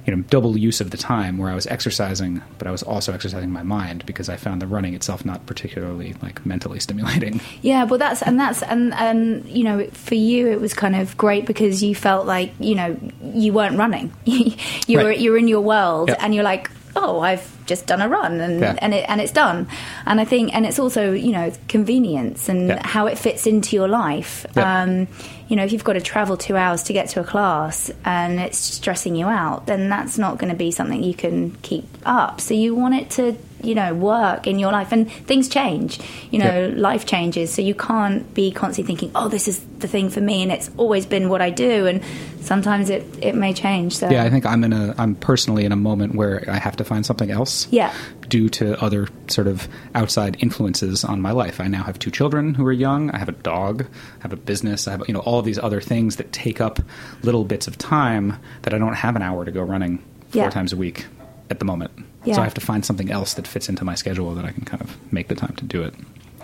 you 0.07 0.15
know 0.17 0.23
double 0.31 0.57
use 0.59 0.81
of 0.81 0.91
the 0.91 0.97
time 0.97 1.39
where 1.39 1.49
I 1.51 1.55
was 1.55 1.67
exercising, 1.69 2.43
but 2.59 2.67
I 2.67 2.71
was 2.73 2.83
also 2.83 3.13
exercising 3.13 3.51
my 3.51 3.63
mind 3.63 4.05
because 4.05 4.29
I 4.29 4.37
found 4.37 4.61
the 4.61 4.67
running 4.67 4.95
itself 4.95 5.25
not 5.25 5.47
particularly 5.47 6.15
like 6.23 6.45
mentally 6.45 6.81
stimulating. 6.81 7.41
Yeah, 7.63 7.85
well, 7.85 7.99
that's 7.99 8.21
and 8.23 8.39
that's 8.39 8.63
and 8.63 8.93
and 8.95 9.45
you 9.49 9.63
know, 9.65 9.87
for 9.93 10.15
you 10.17 10.49
it 10.49 10.61
was 10.61 10.75
kind 10.75 10.97
of 10.97 11.17
great 11.17 11.47
because 11.47 11.83
you 11.83 11.95
felt 11.95 12.27
like 12.27 12.53
you 12.59 12.75
know 12.75 12.97
you 13.35 13.53
weren't 13.53 13.79
running. 13.79 14.13
you 14.25 14.99
were 14.99 15.13
you're 15.13 15.39
in 15.39 15.47
your 15.49 15.61
world, 15.61 16.09
Yep. 16.09 16.19
and 16.21 16.35
you're 16.35 16.45
like, 16.45 16.71
oh, 16.97 17.21
I've 17.21 17.47
just 17.67 17.87
done 17.87 18.03
a 18.03 18.09
run, 18.09 18.41
and 18.41 18.61
Yeah. 18.61 18.75
and 18.83 18.93
it 18.95 19.05
and 19.09 19.21
it's 19.21 19.33
done. 19.33 19.69
And 20.05 20.21
I 20.21 20.25
think, 20.25 20.53
and 20.55 20.67
it's 20.67 20.79
also 20.81 21.13
you 21.13 21.31
know 21.33 21.53
convenience 21.69 22.49
and 22.49 22.69
Yeah. 22.69 22.87
how 22.87 23.07
it 23.07 23.19
fits 23.19 23.47
into 23.47 23.77
your 23.77 23.89
life. 23.89 24.47
Yeah. 24.57 24.83
Um, 24.83 25.07
you 25.53 25.57
know, 25.57 25.65
if 25.65 25.73
you've 25.73 25.85
got 25.85 25.93
to 25.93 26.01
travel 26.01 26.39
two 26.39 26.57
hours 26.57 26.85
to 26.85 26.95
get 26.95 27.11
to 27.11 27.21
a 27.21 27.25
class 27.25 27.91
and 28.07 28.41
it's 28.41 28.57
stressing 28.57 29.15
you 29.15 29.27
out, 29.27 29.67
then 29.67 29.91
that's 29.91 30.17
not 30.17 30.39
going 30.39 30.51
to 30.51 30.57
be 30.57 30.71
something 30.71 31.03
you 31.03 31.13
can 31.13 31.51
keep 31.57 31.85
up. 32.07 32.41
So 32.41 32.55
you 32.55 32.75
want 32.75 32.95
it 32.95 33.11
to, 33.11 33.37
you 33.63 33.75
know, 33.75 33.95
work 33.95 34.47
in 34.47 34.59
your 34.59 34.73
life. 34.73 34.93
And 34.93 35.11
things 35.11 35.49
change, 35.49 35.99
you 36.31 36.39
know, 36.39 36.73
life 36.77 37.07
changes. 37.07 37.53
So 37.53 37.63
you 37.63 37.75
can't 37.75 38.33
be 38.35 38.51
constantly 38.51 38.95
thinking, 38.95 39.13
oh, 39.15 39.29
this 39.29 39.49
is 39.49 39.61
the 39.79 39.89
thing 39.89 40.11
for 40.11 40.21
me 40.21 40.43
and 40.43 40.53
it's 40.53 40.71
always 40.77 41.07
been 41.07 41.29
what 41.29 41.41
I 41.43 41.51
do. 41.51 41.87
And 41.87 42.03
sometimes 42.41 42.91
it, 42.91 43.05
it 43.23 43.35
may 43.35 43.53
change. 43.53 43.97
So, 43.97 44.09
Yeah, 44.11 44.25
I 44.25 44.31
think 44.31 44.45
I'm 44.47 44.65
in 44.65 44.73
a 44.73 44.95
I'm 44.99 45.15
personally 45.15 45.65
in 45.65 45.73
a 45.73 45.77
moment 45.77 46.15
where 46.15 46.45
I 46.49 46.59
have 46.59 46.77
to 46.77 46.85
find 46.85 47.05
something 47.07 47.31
else. 47.31 47.67
Yeah. 47.71 47.93
Due 48.29 48.49
to 48.51 48.81
other 48.83 49.09
sort 49.29 49.47
of 49.47 49.69
outside 49.95 50.37
influences 50.41 51.05
on 51.05 51.21
my 51.21 51.33
life. 51.33 51.61
I 51.61 51.67
now 51.69 51.83
have 51.85 51.99
two 51.99 52.11
children 52.11 52.55
who 52.55 52.67
are 52.67 52.73
young. 52.73 53.11
I 53.11 53.19
have 53.19 53.29
a 53.29 53.33
dog. 53.33 53.83
I 53.83 54.23
have 54.23 54.33
a 54.33 54.37
business. 54.37 54.89
I 54.89 54.93
have 54.93 55.03
you 55.09 55.15
know 55.15 55.21
all 55.21 55.39
of 55.39 55.45
these 55.45 55.59
other 55.59 55.81
things 55.81 56.17
that 56.17 56.33
take 56.33 56.61
up 56.61 56.79
little 57.23 57.45
bits 57.45 57.67
of 57.69 57.77
time 57.79 58.39
that 58.63 58.73
I 58.75 58.79
don't 58.79 58.95
have 58.95 59.17
an 59.17 59.23
hour 59.23 59.45
to 59.45 59.51
go 59.53 59.63
running 59.63 59.99
four 60.31 60.43
Yeah. 60.45 60.51
times 60.51 60.73
a 60.73 60.77
week 60.77 61.07
at 61.53 61.59
the 61.61 61.65
moment. 61.65 61.93
Yeah. 62.25 62.35
So 62.35 62.41
I 62.41 62.45
have 62.45 62.55
to 62.55 62.61
find 62.61 62.85
something 62.85 63.11
else 63.13 63.35
that 63.35 63.47
fits 63.47 63.69
into 63.69 63.85
my 63.85 63.95
schedule 63.95 64.35
that 64.35 64.45
I 64.45 64.51
can 64.51 64.65
kind 64.65 64.81
of 64.83 64.97
make 65.13 65.29
the 65.29 65.35
time 65.37 65.55
to 65.57 65.65
do 65.65 65.83
it. 65.85 65.95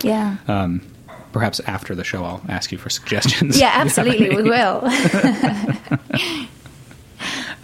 yeah. 0.05 0.37
Um, 0.47 0.83
perhaps 1.33 1.61
after 1.61 1.95
the 1.95 2.05
show, 2.05 2.25
I'll 2.25 2.43
ask 2.49 2.71
you 2.73 2.79
for 2.79 2.91
suggestions. 2.99 3.59
yeah, 3.59 3.69
If 3.85 3.97
you 3.97 4.05
have 4.05 4.15
absolutely, 4.19 4.37
we 4.37 4.43
will. 4.55 4.89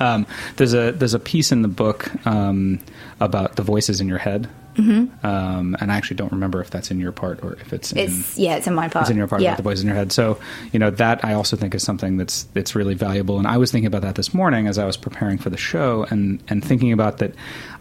Um, 0.00 0.26
there's 0.56 0.74
a 0.74 0.90
there's 0.90 1.14
a 1.14 1.20
piece 1.20 1.52
in 1.52 1.62
the 1.62 1.68
book 1.68 2.10
um, 2.26 2.80
about 3.20 3.54
the 3.54 3.62
voices 3.62 4.00
in 4.00 4.08
your 4.08 4.18
head, 4.18 4.48
mm-hmm. 4.74 5.26
um, 5.26 5.76
and 5.80 5.92
I 5.92 5.96
actually 5.96 6.16
don't 6.16 6.32
remember 6.32 6.60
if 6.60 6.70
that's 6.70 6.90
in 6.90 7.00
your 7.00 7.12
part 7.12 7.42
or 7.42 7.54
if 7.54 7.72
it's 7.72 7.92
in, 7.92 7.98
it's, 7.98 8.38
yeah, 8.38 8.56
it's 8.56 8.66
in 8.66 8.74
my 8.74 8.88
part. 8.88 9.04
it's 9.04 9.10
in 9.10 9.16
your 9.16 9.26
part 9.26 9.42
yeah. 9.42 9.50
about 9.50 9.56
the 9.58 9.62
voices 9.62 9.82
in 9.82 9.88
your 9.88 9.96
head. 9.96 10.12
So 10.12 10.38
you 10.72 10.78
know 10.78 10.90
that 10.90 11.24
I 11.24 11.34
also 11.34 11.56
think 11.56 11.74
is 11.74 11.82
something 11.82 12.16
that's 12.16 12.44
that's 12.54 12.74
really 12.74 12.94
valuable. 12.94 13.38
And 13.38 13.46
I 13.46 13.56
was 13.56 13.70
thinking 13.72 13.86
about 13.86 14.02
that 14.02 14.14
this 14.14 14.34
morning 14.34 14.66
as 14.66 14.78
I 14.78 14.84
was 14.84 14.96
preparing 14.96 15.38
for 15.38 15.50
the 15.50 15.56
show, 15.56 16.06
and 16.10 16.42
and 16.48 16.64
thinking 16.64 16.92
about 16.92 17.18
that. 17.18 17.34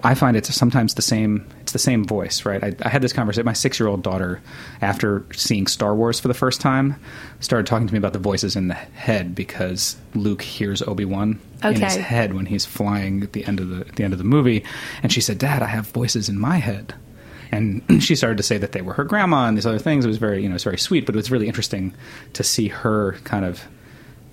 I 0.05 0.15
find 0.15 0.35
it's 0.35 0.53
sometimes 0.53 0.95
the 0.95 1.01
same. 1.01 1.47
The 1.73 1.79
same 1.79 2.05
voice, 2.05 2.45
right? 2.45 2.63
I, 2.63 2.73
I 2.83 2.89
had 2.89 3.01
this 3.01 3.11
conversation. 3.13 3.45
My 3.45 3.53
six 3.53 3.79
year 3.79 3.89
old 3.89 4.03
daughter, 4.03 4.41
after 4.81 5.25
seeing 5.33 5.65
Star 5.67 5.93
Wars 5.95 6.19
for 6.19 6.27
the 6.27 6.33
first 6.35 6.61
time, 6.61 6.95
started 7.39 7.65
talking 7.67 7.87
to 7.87 7.93
me 7.93 7.97
about 7.97 8.13
the 8.13 8.19
voices 8.19 8.55
in 8.55 8.67
the 8.67 8.75
head 8.75 9.33
because 9.33 9.97
Luke 10.13 10.43
hears 10.43 10.81
Obi 10.83 11.03
Wan 11.05 11.39
in 11.63 11.81
his 11.81 11.95
head 11.95 12.33
when 12.35 12.45
he's 12.45 12.65
flying 12.65 13.23
at 13.23 13.33
the 13.33 13.43
end 13.45 13.59
of 13.59 13.69
the 13.69 13.81
at 13.81 13.95
the 13.95 14.03
end 14.03 14.13
of 14.13 14.19
the 14.19 14.23
movie, 14.25 14.63
and 15.01 15.11
she 15.11 15.19
said, 15.19 15.39
"Dad, 15.39 15.61
I 15.63 15.67
have 15.67 15.87
voices 15.87 16.29
in 16.29 16.39
my 16.39 16.57
head." 16.57 16.93
and 17.51 17.83
she 18.03 18.15
started 18.15 18.37
to 18.37 18.43
say 18.43 18.57
that 18.57 18.71
they 18.71 18.81
were 18.81 18.93
her 18.93 19.03
grandma 19.03 19.47
and 19.47 19.55
these 19.57 19.65
other 19.65 19.77
things. 19.79 20.05
It 20.05 20.07
was 20.07 20.17
very, 20.17 20.41
you 20.41 20.49
know, 20.49 20.55
it's 20.55 20.63
very 20.63 20.77
sweet, 20.77 21.05
but 21.05 21.13
it 21.15 21.17
was 21.17 21.29
really 21.31 21.47
interesting 21.47 21.93
to 22.33 22.43
see 22.43 22.67
her 22.69 23.13
kind 23.25 23.45
of 23.45 23.63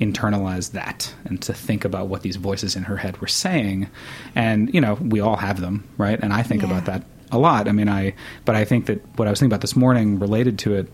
internalize 0.00 0.72
that 0.72 1.14
and 1.24 1.40
to 1.42 1.52
think 1.52 1.84
about 1.84 2.08
what 2.08 2.22
these 2.22 2.36
voices 2.36 2.76
in 2.76 2.84
her 2.84 2.96
head 2.98 3.20
were 3.20 3.26
saying. 3.26 3.88
And 4.34 4.72
you 4.74 4.80
know, 4.80 4.94
we 4.94 5.20
all 5.20 5.36
have 5.36 5.60
them, 5.60 5.88
right? 5.98 6.18
And 6.20 6.32
I 6.32 6.42
think 6.42 6.62
Yeah. 6.62 6.68
about 6.68 6.84
that 6.86 7.02
a 7.32 7.38
lot. 7.38 7.68
I 7.68 7.72
mean, 7.72 7.88
I, 7.88 8.14
but 8.44 8.54
I 8.54 8.64
think 8.64 8.86
that 8.86 9.00
what 9.18 9.28
I 9.28 9.30
was 9.30 9.40
thinking 9.40 9.52
about 9.52 9.60
this 9.60 9.76
morning 9.76 10.18
related 10.18 10.58
to 10.60 10.74
it 10.74 10.88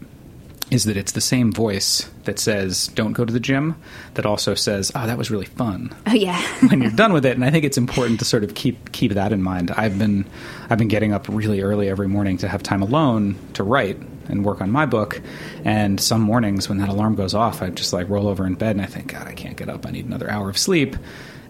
is 0.70 0.84
that 0.84 0.96
it's 0.96 1.12
the 1.12 1.20
same 1.20 1.52
voice 1.52 2.10
that 2.24 2.38
says 2.40 2.88
"Don't 2.88 3.12
go 3.12 3.24
to 3.24 3.32
the 3.32 3.40
gym," 3.40 3.76
that 4.14 4.26
also 4.26 4.54
says, 4.54 4.90
"Oh, 4.94 5.06
that 5.06 5.16
was 5.16 5.30
really 5.30 5.44
fun." 5.44 5.94
Oh, 6.06 6.12
yeah. 6.12 6.40
when 6.68 6.82
you're 6.82 6.90
done 6.90 7.12
with 7.12 7.24
it. 7.24 7.36
And 7.36 7.44
I 7.44 7.50
think 7.50 7.64
it's 7.64 7.78
important 7.78 8.18
to 8.18 8.24
sort 8.24 8.42
of 8.42 8.54
keep 8.54 8.92
keep 8.92 9.12
that 9.12 9.32
in 9.32 9.42
mind. 9.42 9.70
I've 9.70 9.98
been 9.98 10.26
I've 10.68 10.78
been 10.78 10.88
getting 10.88 11.12
up 11.12 11.28
really 11.28 11.60
early 11.60 11.88
every 11.88 12.08
morning 12.08 12.36
to 12.38 12.48
have 12.48 12.62
time 12.62 12.82
alone 12.82 13.36
to 13.54 13.62
write 13.62 13.98
and 14.28 14.44
work 14.44 14.60
on 14.60 14.70
my 14.70 14.86
book. 14.86 15.20
And 15.64 16.00
some 16.00 16.20
mornings 16.20 16.68
when 16.68 16.78
that 16.78 16.88
alarm 16.88 17.14
goes 17.14 17.34
off, 17.34 17.62
I 17.62 17.70
just 17.70 17.92
like 17.92 18.08
roll 18.08 18.26
over 18.26 18.46
in 18.46 18.54
bed 18.54 18.76
and 18.76 18.82
I 18.82 18.86
think, 18.86 19.12
God, 19.12 19.26
I 19.26 19.34
can't 19.34 19.56
get 19.56 19.68
up. 19.68 19.86
I 19.86 19.90
need 19.90 20.06
another 20.06 20.30
hour 20.30 20.50
of 20.50 20.58
sleep. 20.58 20.96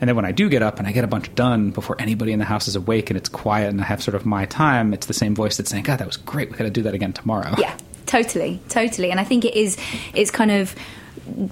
And 0.00 0.08
then 0.08 0.16
when 0.16 0.24
I 0.24 0.32
do 0.32 0.48
get 0.48 0.62
up 0.62 0.78
and 0.78 0.86
I 0.86 0.92
get 0.92 1.04
a 1.04 1.06
bunch 1.06 1.34
done 1.34 1.70
before 1.70 1.96
anybody 2.00 2.32
in 2.32 2.38
the 2.38 2.44
house 2.44 2.68
is 2.68 2.76
awake 2.76 3.10
and 3.10 3.16
it's 3.16 3.28
quiet 3.28 3.68
and 3.70 3.80
I 3.80 3.84
have 3.84 4.02
sort 4.02 4.14
of 4.14 4.26
my 4.26 4.44
time, 4.46 4.92
it's 4.92 5.06
the 5.06 5.14
same 5.14 5.34
voice 5.34 5.56
that's 5.56 5.70
saying, 5.70 5.84
God, 5.84 5.98
that 6.00 6.06
was 6.06 6.16
great. 6.16 6.50
We 6.50 6.56
got 6.56 6.64
to 6.64 6.70
do 6.70 6.82
that 6.82 6.94
again 6.94 7.12
tomorrow. 7.12 7.54
Yeah, 7.58 7.76
totally, 8.06 8.60
totally. 8.68 9.10
And 9.10 9.18
I 9.18 9.24
think 9.24 9.44
it 9.44 9.54
is. 9.54 9.76
It's 10.14 10.30
kind 10.30 10.50
of 10.50 10.74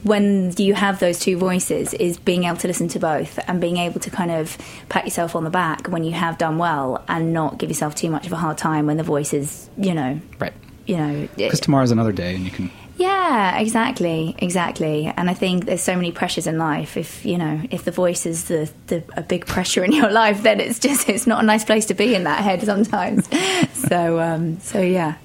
when 0.04 0.52
you 0.56 0.72
have 0.74 1.00
those 1.00 1.18
two 1.18 1.36
voices 1.36 1.94
is 1.94 2.16
being 2.18 2.44
able 2.44 2.56
to 2.58 2.68
listen 2.68 2.86
to 2.88 2.98
both 3.00 3.38
and 3.48 3.60
being 3.60 3.76
able 3.78 3.98
to 4.00 4.10
kind 4.10 4.30
of 4.30 4.56
pat 4.88 5.04
yourself 5.04 5.34
on 5.34 5.42
the 5.42 5.50
back 5.50 5.88
when 5.88 6.04
you 6.04 6.12
have 6.12 6.38
done 6.38 6.58
well 6.58 7.02
and 7.08 7.32
not 7.32 7.58
give 7.58 7.70
yourself 7.70 7.94
too 7.94 8.08
much 8.10 8.26
of 8.26 8.32
a 8.32 8.36
hard 8.36 8.56
time 8.56 8.86
when 8.86 8.96
the 8.98 9.02
voice 9.02 9.32
is, 9.32 9.68
you 9.76 9.92
know, 9.94 10.20
Right. 10.38 10.52
you 10.86 10.96
know, 10.96 11.28
Because 11.36 11.60
tomorrow's 11.60 11.90
another 11.90 12.12
day 12.12 12.34
and 12.36 12.44
you 12.44 12.50
can. 12.52 12.70
Yeah, 12.96 13.58
exactly, 13.58 14.36
exactly. 14.38 15.12
And 15.16 15.28
I 15.28 15.34
think 15.34 15.64
there's 15.66 15.82
so 15.82 15.96
many 15.96 16.12
pressures 16.12 16.46
in 16.46 16.58
life. 16.58 16.96
If 16.96 17.24
you 17.24 17.38
know, 17.38 17.60
if 17.70 17.84
the 17.84 17.90
voice 17.90 18.26
is 18.26 18.44
the, 18.44 18.70
the 18.86 19.02
a 19.16 19.22
big 19.22 19.46
pressure 19.46 19.84
in 19.84 19.92
your 19.92 20.10
life, 20.10 20.42
then 20.42 20.60
it's 20.60 20.78
just 20.78 21.08
it's 21.08 21.26
not 21.26 21.42
a 21.42 21.46
nice 21.46 21.64
place 21.64 21.86
to 21.86 21.94
be 21.94 22.14
in 22.14 22.24
that 22.24 22.42
head 22.42 22.62
sometimes. 22.62 23.28
so 23.88 24.20
um, 24.20 24.60
so 24.60 24.80
yeah. 24.80 25.16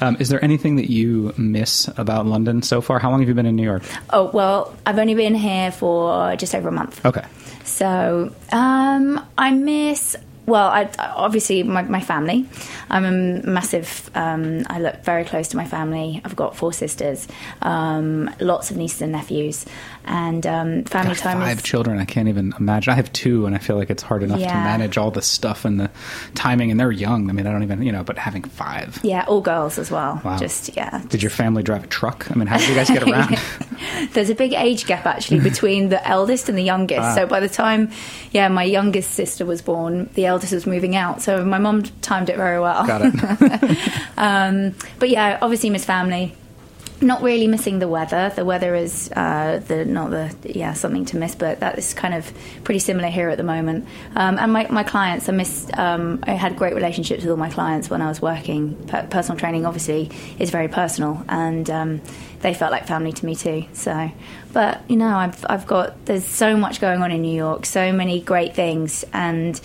Um, 0.00 0.16
is 0.18 0.28
there 0.28 0.42
anything 0.44 0.76
that 0.76 0.90
you 0.90 1.32
miss 1.36 1.88
about 1.96 2.26
London 2.26 2.62
so 2.62 2.80
far? 2.80 2.98
How 2.98 3.10
long 3.10 3.20
have 3.20 3.28
you 3.28 3.34
been 3.34 3.46
in 3.46 3.56
New 3.56 3.62
York? 3.62 3.84
Oh 4.10 4.30
well, 4.32 4.74
I've 4.86 4.98
only 4.98 5.14
been 5.14 5.34
here 5.34 5.72
for 5.72 6.36
just 6.36 6.54
over 6.54 6.68
a 6.68 6.72
month. 6.72 7.04
Okay. 7.04 7.24
So 7.64 8.34
um, 8.52 9.24
I 9.38 9.50
miss. 9.50 10.16
Well, 10.46 10.68
I, 10.68 10.90
obviously 10.98 11.62
my, 11.62 11.82
my 11.82 12.00
family. 12.00 12.46
I'm 12.90 13.04
a 13.04 13.10
massive. 13.46 14.10
Um, 14.14 14.64
I 14.68 14.78
look 14.78 15.02
very 15.02 15.24
close 15.24 15.48
to 15.48 15.56
my 15.56 15.64
family. 15.64 16.20
I've 16.24 16.36
got 16.36 16.54
four 16.56 16.72
sisters, 16.72 17.26
um, 17.62 18.30
lots 18.40 18.70
of 18.70 18.76
nieces 18.76 19.00
and 19.02 19.12
nephews, 19.12 19.64
and 20.04 20.46
um, 20.46 20.84
family 20.84 21.14
Got 21.14 21.22
time 21.22 21.40
five 21.40 21.58
is. 21.58 21.62
children. 21.62 21.98
I 21.98 22.04
can't 22.04 22.28
even 22.28 22.52
imagine. 22.58 22.92
I 22.92 22.96
have 22.96 23.12
two, 23.12 23.46
and 23.46 23.54
I 23.54 23.58
feel 23.58 23.76
like 23.76 23.88
it's 23.90 24.02
hard 24.02 24.22
enough 24.22 24.38
to 24.38 24.46
manage 24.46 24.98
all 24.98 25.10
the 25.10 25.22
stuff 25.22 25.64
and 25.64 25.80
the 25.80 25.90
timing. 26.34 26.70
And 26.70 26.78
they're 26.78 26.92
young. 26.92 27.30
I 27.30 27.32
mean, 27.32 27.46
I 27.46 27.52
don't 27.52 27.62
even, 27.62 27.82
you 27.82 27.92
know. 27.92 28.04
But 28.04 28.18
having 28.18 28.42
five. 28.44 29.00
Yeah, 29.02 29.24
all 29.26 29.40
girls 29.40 29.78
as 29.78 29.90
well. 29.90 30.20
Wow. 30.24 30.38
Just 30.38 30.76
yeah. 30.76 31.02
Did 31.08 31.22
your 31.22 31.30
family 31.30 31.62
drive 31.62 31.84
a 31.84 31.88
truck? 31.88 32.30
I 32.30 32.34
mean, 32.34 32.46
how 32.48 32.58
did 32.58 32.68
you 32.68 32.74
guys 32.74 32.90
get 32.90 33.02
around? 33.02 33.38
There's 34.12 34.30
a 34.30 34.34
big 34.34 34.52
age 34.52 34.86
gap 34.86 35.06
actually 35.06 35.40
between 35.50 35.88
the 35.88 36.06
eldest 36.06 36.48
and 36.48 36.56
the 36.56 36.62
youngest. 36.62 37.00
Ah. 37.00 37.14
So 37.14 37.26
by 37.26 37.40
the 37.40 37.48
time, 37.48 37.90
yeah, 38.32 38.48
my 38.48 38.64
youngest 38.64 39.10
sister 39.12 39.44
was 39.44 39.62
born, 39.62 40.10
the 40.14 40.26
eldest 40.26 40.52
was 40.52 40.66
moving 40.66 40.96
out. 40.96 41.22
So 41.22 41.44
my 41.44 41.58
mum 41.58 41.82
timed 42.02 42.28
it 42.28 42.36
very 42.36 42.60
well. 42.60 42.86
Got 42.86 43.02
it. 43.04 43.78
Um, 44.16 44.74
but 44.98 45.08
yeah, 45.08 45.38
obviously 45.42 45.70
miss 45.70 45.84
family. 45.84 46.36
Not 47.00 47.22
really 47.22 47.48
missing 47.48 47.80
the 47.80 47.88
weather. 47.88 48.32
The 48.34 48.44
weather 48.44 48.74
is 48.76 49.10
uh, 49.10 49.60
the 49.66 49.84
not 49.84 50.10
the 50.10 50.34
yeah 50.44 50.72
something 50.74 51.04
to 51.06 51.16
miss, 51.16 51.34
but 51.34 51.58
that 51.60 51.76
is 51.76 51.92
kind 51.92 52.14
of 52.14 52.32
pretty 52.62 52.78
similar 52.78 53.08
here 53.08 53.28
at 53.28 53.36
the 53.36 53.42
moment. 53.42 53.86
Um, 54.14 54.38
and 54.38 54.52
my, 54.52 54.68
my 54.70 54.84
clients, 54.84 55.28
I 55.28 55.32
miss. 55.32 55.68
Um, 55.74 56.20
I 56.22 56.32
had 56.32 56.56
great 56.56 56.74
relationships 56.74 57.22
with 57.22 57.32
all 57.32 57.36
my 57.36 57.50
clients 57.50 57.90
when 57.90 58.00
I 58.00 58.08
was 58.08 58.22
working. 58.22 58.76
Per- 58.86 59.08
personal 59.08 59.38
training 59.38 59.66
obviously 59.66 60.10
is 60.38 60.50
very 60.50 60.68
personal, 60.68 61.22
and 61.28 61.68
um, 61.68 62.00
they 62.44 62.52
felt 62.52 62.70
like 62.70 62.86
family 62.86 63.10
to 63.10 63.24
me 63.24 63.34
too. 63.34 63.64
So, 63.72 64.10
but 64.52 64.82
you 64.88 64.96
know, 64.96 65.16
I've 65.16 65.44
I've 65.48 65.66
got 65.66 66.04
there's 66.04 66.26
so 66.26 66.58
much 66.58 66.78
going 66.78 67.00
on 67.00 67.10
in 67.10 67.22
New 67.22 67.34
York, 67.34 67.64
so 67.64 67.90
many 67.90 68.20
great 68.20 68.54
things, 68.54 69.02
and 69.14 69.58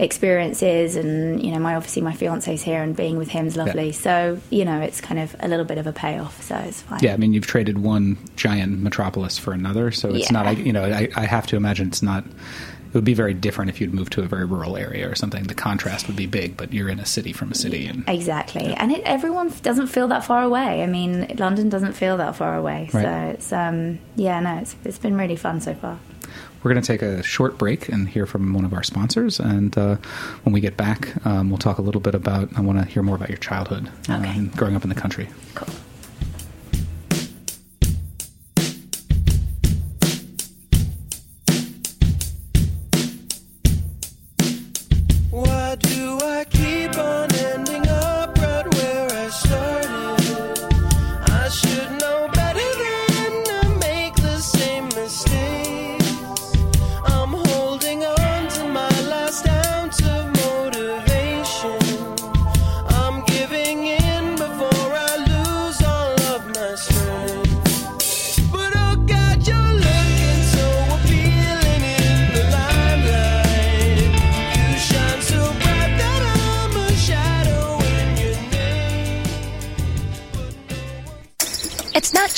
experiences 0.00 0.96
and 0.96 1.42
you 1.44 1.52
know 1.52 1.58
my 1.58 1.74
obviously 1.74 2.02
my 2.02 2.12
fiance's 2.14 2.62
here 2.62 2.82
and 2.82 2.96
being 2.96 3.16
with 3.18 3.28
him 3.28 3.46
is 3.46 3.56
lovely 3.56 3.86
Yeah. 3.86 3.92
so 3.92 4.40
you 4.50 4.64
know 4.64 4.80
it's 4.80 5.00
kind 5.00 5.20
of 5.20 5.36
a 5.40 5.46
little 5.48 5.64
bit 5.64 5.78
of 5.78 5.86
a 5.86 5.92
payoff 5.92 6.42
so 6.42 6.56
it's 6.56 6.82
fine 6.82 7.00
yeah, 7.02 7.12
I 7.14 7.16
mean, 7.16 7.32
you've 7.32 7.46
traded 7.46 7.78
one 7.78 8.18
giant 8.36 8.80
metropolis 8.80 9.38
for 9.38 9.52
another, 9.52 9.90
so 9.90 10.08
it's 10.14 10.30
Yeah. 10.30 10.42
not. 10.42 10.58
You 10.58 10.72
know, 10.72 10.84
I, 10.84 11.08
I 11.16 11.24
have 11.26 11.46
to 11.48 11.56
imagine 11.56 11.88
it's 11.88 12.02
not. 12.02 12.24
It 12.24 12.94
would 12.94 13.04
be 13.04 13.14
very 13.14 13.34
different 13.34 13.70
if 13.70 13.80
you'd 13.80 13.94
moved 13.94 14.12
to 14.14 14.22
a 14.22 14.26
very 14.26 14.44
rural 14.44 14.76
area 14.76 15.08
or 15.08 15.14
something. 15.14 15.44
The 15.44 15.54
contrast 15.54 16.08
would 16.08 16.16
be 16.16 16.26
big, 16.26 16.56
but 16.56 16.72
you're 16.72 16.88
in 16.88 16.98
a 16.98 17.06
city 17.06 17.32
from 17.32 17.52
a 17.52 17.54
city, 17.54 17.86
and 17.86 18.02
exactly 18.08 18.74
and 18.74 18.90
it, 18.92 19.02
everyone 19.04 19.52
doesn't 19.62 19.86
feel 19.86 20.08
that 20.08 20.24
far 20.24 20.42
away 20.42 20.82
i 20.82 20.86
mean 20.86 21.34
london 21.38 21.68
doesn't 21.68 21.92
feel 21.92 22.16
that 22.16 22.34
far 22.36 22.56
away 22.56 22.88
so 22.90 23.08
it's 23.34 23.52
um 23.52 23.98
yeah 24.16 24.40
no 24.40 24.58
it's, 24.58 24.74
it's 24.84 24.98
been 24.98 25.16
really 25.16 25.36
fun 25.36 25.60
so 25.60 25.72
far 25.74 25.98
We're 26.62 26.72
going 26.72 26.82
to 26.82 26.86
take 26.86 27.02
a 27.02 27.22
short 27.22 27.56
break 27.58 27.88
and 27.88 28.08
hear 28.08 28.26
from 28.26 28.52
one 28.52 28.64
of 28.64 28.72
our 28.74 28.82
sponsors. 28.82 29.40
And 29.40 29.76
uh, 29.78 29.96
when 30.42 30.52
we 30.52 30.60
get 30.60 30.76
back, 30.76 31.24
um, 31.26 31.48
we'll 31.50 31.58
talk 31.58 31.78
a 31.78 31.82
little 31.82 32.00
bit 32.02 32.14
about. 32.14 32.50
I 32.56 32.60
want 32.60 32.78
to 32.78 32.84
hear 32.84 33.02
more 33.02 33.16
about 33.16 33.30
your 33.30 33.38
childhood 33.38 33.90
uh, 34.08 34.16
Okay. 34.18 34.28
and 34.28 34.54
growing 34.56 34.76
up 34.76 34.82
in 34.82 34.88
the 34.90 34.94
country. 34.94 35.28
cool 35.54 35.68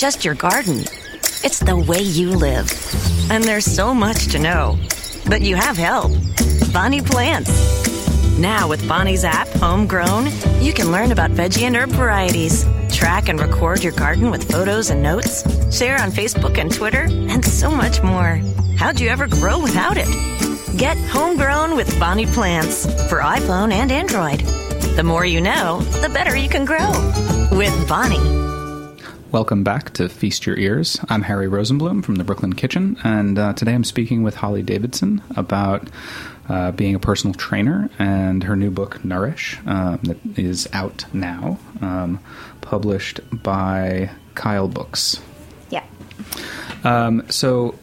just 0.03 0.25
your 0.25 0.35
garden, 0.35 0.81
it's 1.45 1.61
the 1.61 1.77
way 1.77 2.01
you 2.01 2.31
live. 2.31 2.69
And 3.31 3.45
there's 3.45 3.65
so 3.65 3.95
much 3.95 4.33
to 4.33 4.39
know. 4.41 4.77
But 5.29 5.43
you 5.43 5.55
have 5.55 5.77
help. 5.77 6.11
Bonnie 6.73 7.01
Plants. 7.01 7.49
Now, 8.37 8.69
with 8.69 8.89
Bonnie's 8.89 9.23
app, 9.23 9.47
Homegrown, 9.61 10.27
you 10.61 10.73
can 10.73 10.91
learn 10.91 11.13
about 11.13 11.31
veggie 11.31 11.63
and 11.63 11.77
herb 11.77 11.91
varieties, 11.91 12.67
track 12.91 13.29
and 13.29 13.41
record 13.41 13.85
your 13.85 13.93
garden 13.93 14.33
with 14.33 14.51
photos 14.51 14.91
and 14.91 15.05
notes, 15.05 15.45
share 15.73 16.03
on 16.03 16.11
Facebook 16.11 16.59
and 16.59 16.75
Twitter, 16.75 17.07
and 17.09 17.45
so 17.45 17.71
much 17.71 18.03
more. 18.03 18.41
How'd 18.77 18.99
you 18.99 19.09
ever 19.09 19.29
grow 19.29 19.63
without 19.63 19.97
it? 19.97 20.09
Get 20.77 20.97
Homegrown 20.97 21.77
with 21.77 21.97
Bonnie 22.01 22.27
Plants 22.27 22.87
for 23.09 23.21
iPhone 23.21 23.73
and 23.73 23.93
Android. 23.93 24.41
The 24.97 25.05
more 25.05 25.25
you 25.25 25.41
know, 25.41 25.79
the 26.01 26.09
better 26.09 26.37
you 26.37 26.49
can 26.49 26.65
grow 26.65 26.91
with 27.53 27.89
Bonnie. 27.89 28.52
Welcome 29.33 29.65
back 29.65 29.95
to 29.95 30.11
Feast 30.11 30.45
Your 30.45 30.59
Ears. 30.59 31.01
I'm 31.09 31.23
Harry 31.23 31.47
Rosenblum 31.49 32.05
from 32.05 32.17
the 32.17 32.25
Brooklyn 32.25 32.53
Kitchen, 32.53 32.99
and 33.03 33.39
uh, 33.39 33.55
today 33.55 33.73
I'm 33.73 33.83
speaking 33.85 34.23
with 34.23 34.35
Holly 34.35 34.63
Davidson 34.63 35.23
about 35.37 35.89
uh, 36.51 36.73
being 36.73 36.95
a 36.95 36.99
personal 36.99 37.33
trainer 37.33 37.89
and 37.99 38.43
her 38.45 38.57
new 38.57 38.71
book, 38.71 39.03
Nourish, 39.05 39.59
um, 39.67 40.01
that 40.03 40.19
is 40.37 40.69
out 40.75 41.07
now, 41.15 41.59
um, 41.81 42.21
published 42.61 43.21
by 43.43 44.11
Kyle 44.35 44.69
Books. 44.69 45.19
Yeah. 45.71 45.85
Um, 46.85 47.23
so, 47.31 47.79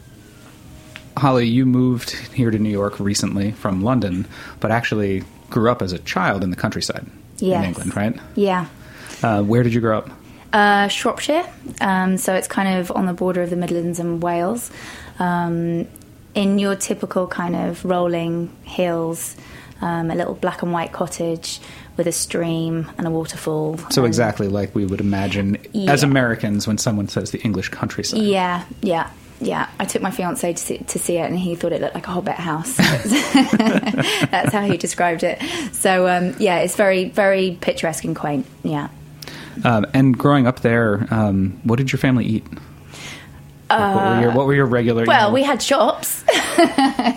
Holly, 1.16 1.48
you 1.48 1.66
moved 1.66 2.10
here 2.32 2.52
to 2.52 2.58
New 2.60 2.70
York 2.70 3.00
recently 3.00 3.50
from 3.50 3.82
London, 3.82 4.28
but 4.60 4.70
actually 4.70 5.24
grew 5.50 5.68
up 5.68 5.82
as 5.82 5.92
a 5.92 5.98
child 5.98 6.44
in 6.44 6.50
the 6.50 6.56
countryside 6.56 7.06
Yes. 7.38 7.58
in 7.64 7.68
England, 7.70 7.96
right? 7.96 8.16
Yeah. 8.36 8.66
Uh, 9.20 9.42
where 9.42 9.64
did 9.64 9.74
you 9.74 9.80
grow 9.80 9.98
up? 9.98 10.10
Uh, 10.52 10.88
Shropshire, 10.88 11.46
um, 11.80 12.16
so 12.16 12.34
it's 12.34 12.48
kind 12.48 12.78
of 12.80 12.90
on 12.90 13.06
the 13.06 13.12
border 13.12 13.42
of 13.42 13.50
the 13.50 13.56
Midlands 13.56 14.00
and 14.00 14.20
Wales. 14.22 14.70
Um, 15.18 15.86
in 16.34 16.58
your 16.58 16.74
typical 16.76 17.26
kind 17.26 17.54
of 17.56 17.84
rolling 17.84 18.54
hills, 18.64 19.36
um, 19.80 20.10
a 20.10 20.14
little 20.14 20.34
black 20.34 20.62
and 20.62 20.72
white 20.72 20.92
cottage 20.92 21.60
with 21.96 22.06
a 22.06 22.12
stream 22.12 22.90
and 22.98 23.06
a 23.06 23.10
waterfall. 23.10 23.78
So 23.90 24.04
exactly 24.04 24.48
like 24.48 24.74
we 24.74 24.86
would 24.86 25.00
imagine 25.00 25.58
as 25.88 26.02
Um, 26.02 26.10
Americans 26.10 26.66
when 26.66 26.78
someone 26.78 27.08
says 27.08 27.30
the 27.30 27.40
English 27.42 27.68
countryside. 27.68 28.20
Yeah, 28.22 28.64
yeah, 28.80 29.10
yeah. 29.40 29.68
I 29.78 29.84
took 29.84 30.02
my 30.02 30.10
fiance 30.10 30.52
to 30.52 30.58
see, 30.58 30.78
to 30.78 30.98
see 30.98 31.16
it, 31.18 31.28
and 31.30 31.38
he 31.38 31.54
thought 31.54 31.72
it 31.72 31.80
looked 31.80 31.94
like 31.94 32.06
a 32.06 32.10
hobbit 32.10 32.34
house. 32.36 32.76
That's 34.30 34.52
how 34.52 34.62
he 34.62 34.76
described 34.76 35.22
it. 35.24 35.40
So 35.72 36.08
um, 36.08 36.34
yeah, 36.38 36.58
it's 36.58 36.76
very, 36.76 37.08
very 37.08 37.58
picturesque 37.60 38.04
and 38.04 38.16
quaint. 38.16 38.46
Yeah. 38.62 38.88
Um, 39.64 39.86
and 39.94 40.16
growing 40.16 40.46
up 40.46 40.60
there, 40.60 41.06
um, 41.10 41.60
what 41.64 41.76
did 41.76 41.92
your 41.92 41.98
family 41.98 42.24
eat? 42.26 42.44
Like, 43.68 43.94
what, 43.94 44.04
were 44.16 44.20
your, 44.20 44.32
what 44.32 44.46
were 44.48 44.54
your 44.54 44.66
regular? 44.66 45.02
you 45.04 45.08
Well, 45.08 45.28
know- 45.28 45.34
we 45.34 45.44
had 45.44 45.62
shops, 45.62 46.24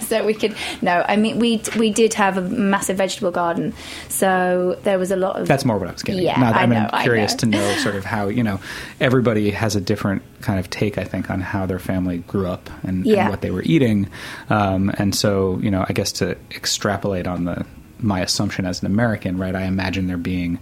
so 0.07 0.23
we 0.23 0.35
could. 0.35 0.55
No, 0.83 1.03
I 1.07 1.15
mean 1.15 1.39
we 1.39 1.59
we 1.79 1.89
did 1.89 2.13
have 2.13 2.37
a 2.37 2.41
massive 2.41 2.97
vegetable 2.97 3.31
garden, 3.31 3.73
so 4.07 4.77
there 4.83 4.99
was 4.99 5.09
a 5.09 5.15
lot 5.15 5.39
of. 5.41 5.47
That's 5.47 5.65
more 5.65 5.79
what 5.79 5.89
I 5.89 5.93
was 5.93 6.03
getting. 6.03 6.21
Yeah, 6.21 6.39
I 6.39 6.61
I'm 6.61 6.69
know, 6.69 6.87
I 6.93 7.01
curious 7.01 7.33
know. 7.33 7.37
to 7.37 7.45
know 7.47 7.75
sort 7.77 7.95
of 7.95 8.05
how 8.05 8.27
you 8.27 8.43
know 8.43 8.59
everybody 8.99 9.49
has 9.49 9.75
a 9.75 9.81
different 9.81 10.21
kind 10.41 10.59
of 10.59 10.69
take, 10.69 10.99
I 10.99 11.05
think, 11.05 11.31
on 11.31 11.41
how 11.41 11.65
their 11.65 11.79
family 11.79 12.19
grew 12.19 12.45
up 12.45 12.69
and, 12.83 13.03
Yeah. 13.03 13.21
and 13.21 13.29
what 13.31 13.41
they 13.41 13.49
were 13.49 13.63
eating, 13.63 14.07
um, 14.51 14.91
and 14.99 15.15
so 15.15 15.57
you 15.57 15.71
know, 15.71 15.83
I 15.89 15.93
guess 15.93 16.11
to 16.13 16.37
extrapolate 16.51 17.25
on 17.25 17.45
the 17.45 17.65
my 18.03 18.21
assumption 18.21 18.65
as 18.65 18.81
an 18.81 18.87
American, 18.87 19.37
right? 19.37 19.55
I 19.55 19.63
imagine 19.63 20.07
there 20.07 20.17
being 20.17 20.59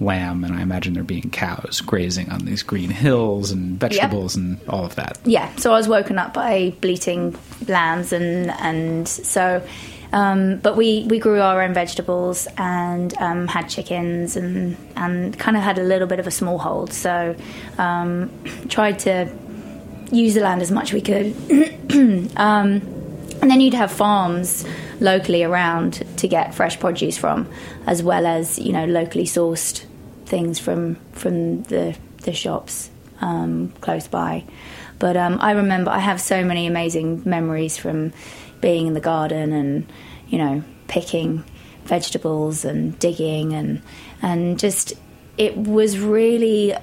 lamb, 0.00 0.44
and 0.44 0.54
I 0.54 0.62
imagine 0.62 0.94
there 0.94 1.02
being 1.02 1.30
cows 1.30 1.80
grazing 1.80 2.30
on 2.30 2.44
these 2.44 2.62
green 2.62 2.90
hills 2.90 3.50
and 3.50 3.78
vegetables 3.78 4.36
and 4.36 4.60
all 4.68 4.84
of 4.84 4.94
that. 4.96 5.18
Yeah, 5.24 5.54
so 5.56 5.72
I 5.72 5.76
was 5.76 5.88
woken 5.88 6.18
up 6.18 6.34
by 6.34 6.74
bleating 6.80 7.36
lambs, 7.68 8.12
and 8.12 8.50
and 8.50 9.08
so. 9.08 9.66
Um, 10.14 10.58
but 10.58 10.76
we, 10.76 11.06
we 11.08 11.18
grew 11.18 11.40
our 11.40 11.62
own 11.62 11.72
vegetables 11.72 12.46
and 12.58 13.16
um, 13.16 13.48
had 13.48 13.70
chickens 13.70 14.36
and, 14.36 14.76
and 14.94 15.38
kind 15.38 15.56
of 15.56 15.62
had 15.62 15.78
a 15.78 15.82
little 15.82 16.06
bit 16.06 16.20
of 16.20 16.26
a 16.26 16.30
small 16.30 16.58
hold. 16.58 16.92
So 16.92 17.34
um, 17.78 18.30
tried 18.68 18.98
to 18.98 19.32
use 20.10 20.34
the 20.34 20.42
land 20.42 20.60
as 20.60 20.70
much 20.70 20.92
as 20.92 20.92
we 20.92 21.00
could. 21.00 22.36
and 23.42 23.50
then 23.50 23.60
you'd 23.60 23.74
have 23.74 23.90
farms 23.90 24.64
locally 25.00 25.42
around 25.42 25.94
to 26.18 26.28
get 26.28 26.54
fresh 26.54 26.78
produce 26.78 27.18
from, 27.18 27.48
as 27.86 28.02
well 28.02 28.24
as 28.24 28.58
you 28.58 28.72
know 28.72 28.86
locally 28.86 29.24
sourced 29.24 29.84
things 30.24 30.60
from 30.60 30.94
from 31.12 31.64
the 31.64 31.96
the 32.22 32.32
shops 32.32 32.88
um, 33.20 33.72
close 33.80 34.06
by. 34.06 34.44
But 35.00 35.16
um, 35.16 35.38
I 35.40 35.50
remember 35.50 35.90
I 35.90 35.98
have 35.98 36.20
so 36.20 36.44
many 36.44 36.68
amazing 36.68 37.22
memories 37.24 37.76
from 37.76 38.12
being 38.60 38.86
in 38.86 38.94
the 38.94 39.00
garden 39.00 39.52
and 39.52 39.92
you 40.28 40.38
know 40.38 40.62
picking 40.86 41.42
vegetables 41.84 42.64
and 42.64 42.96
digging 43.00 43.54
and 43.54 43.82
and 44.22 44.56
just 44.56 44.92
it 45.36 45.56
was 45.56 45.98
really 45.98 46.76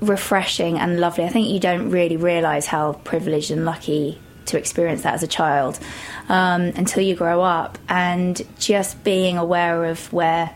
refreshing 0.00 0.78
and 0.80 0.98
lovely. 0.98 1.24
I 1.24 1.28
think 1.28 1.48
you 1.48 1.60
don't 1.60 1.90
really 1.90 2.16
realise 2.16 2.66
how 2.66 2.94
privileged 2.94 3.52
and 3.52 3.64
lucky 3.64 4.18
to 4.46 4.58
experience 4.58 5.02
that 5.02 5.14
as 5.14 5.22
a 5.22 5.26
child 5.28 5.78
um, 6.28 6.62
until 6.62 7.02
you 7.02 7.14
grow 7.14 7.42
up, 7.42 7.78
and 7.88 8.40
just 8.58 9.02
being 9.04 9.36
aware 9.38 9.84
of 9.84 10.12
where 10.12 10.50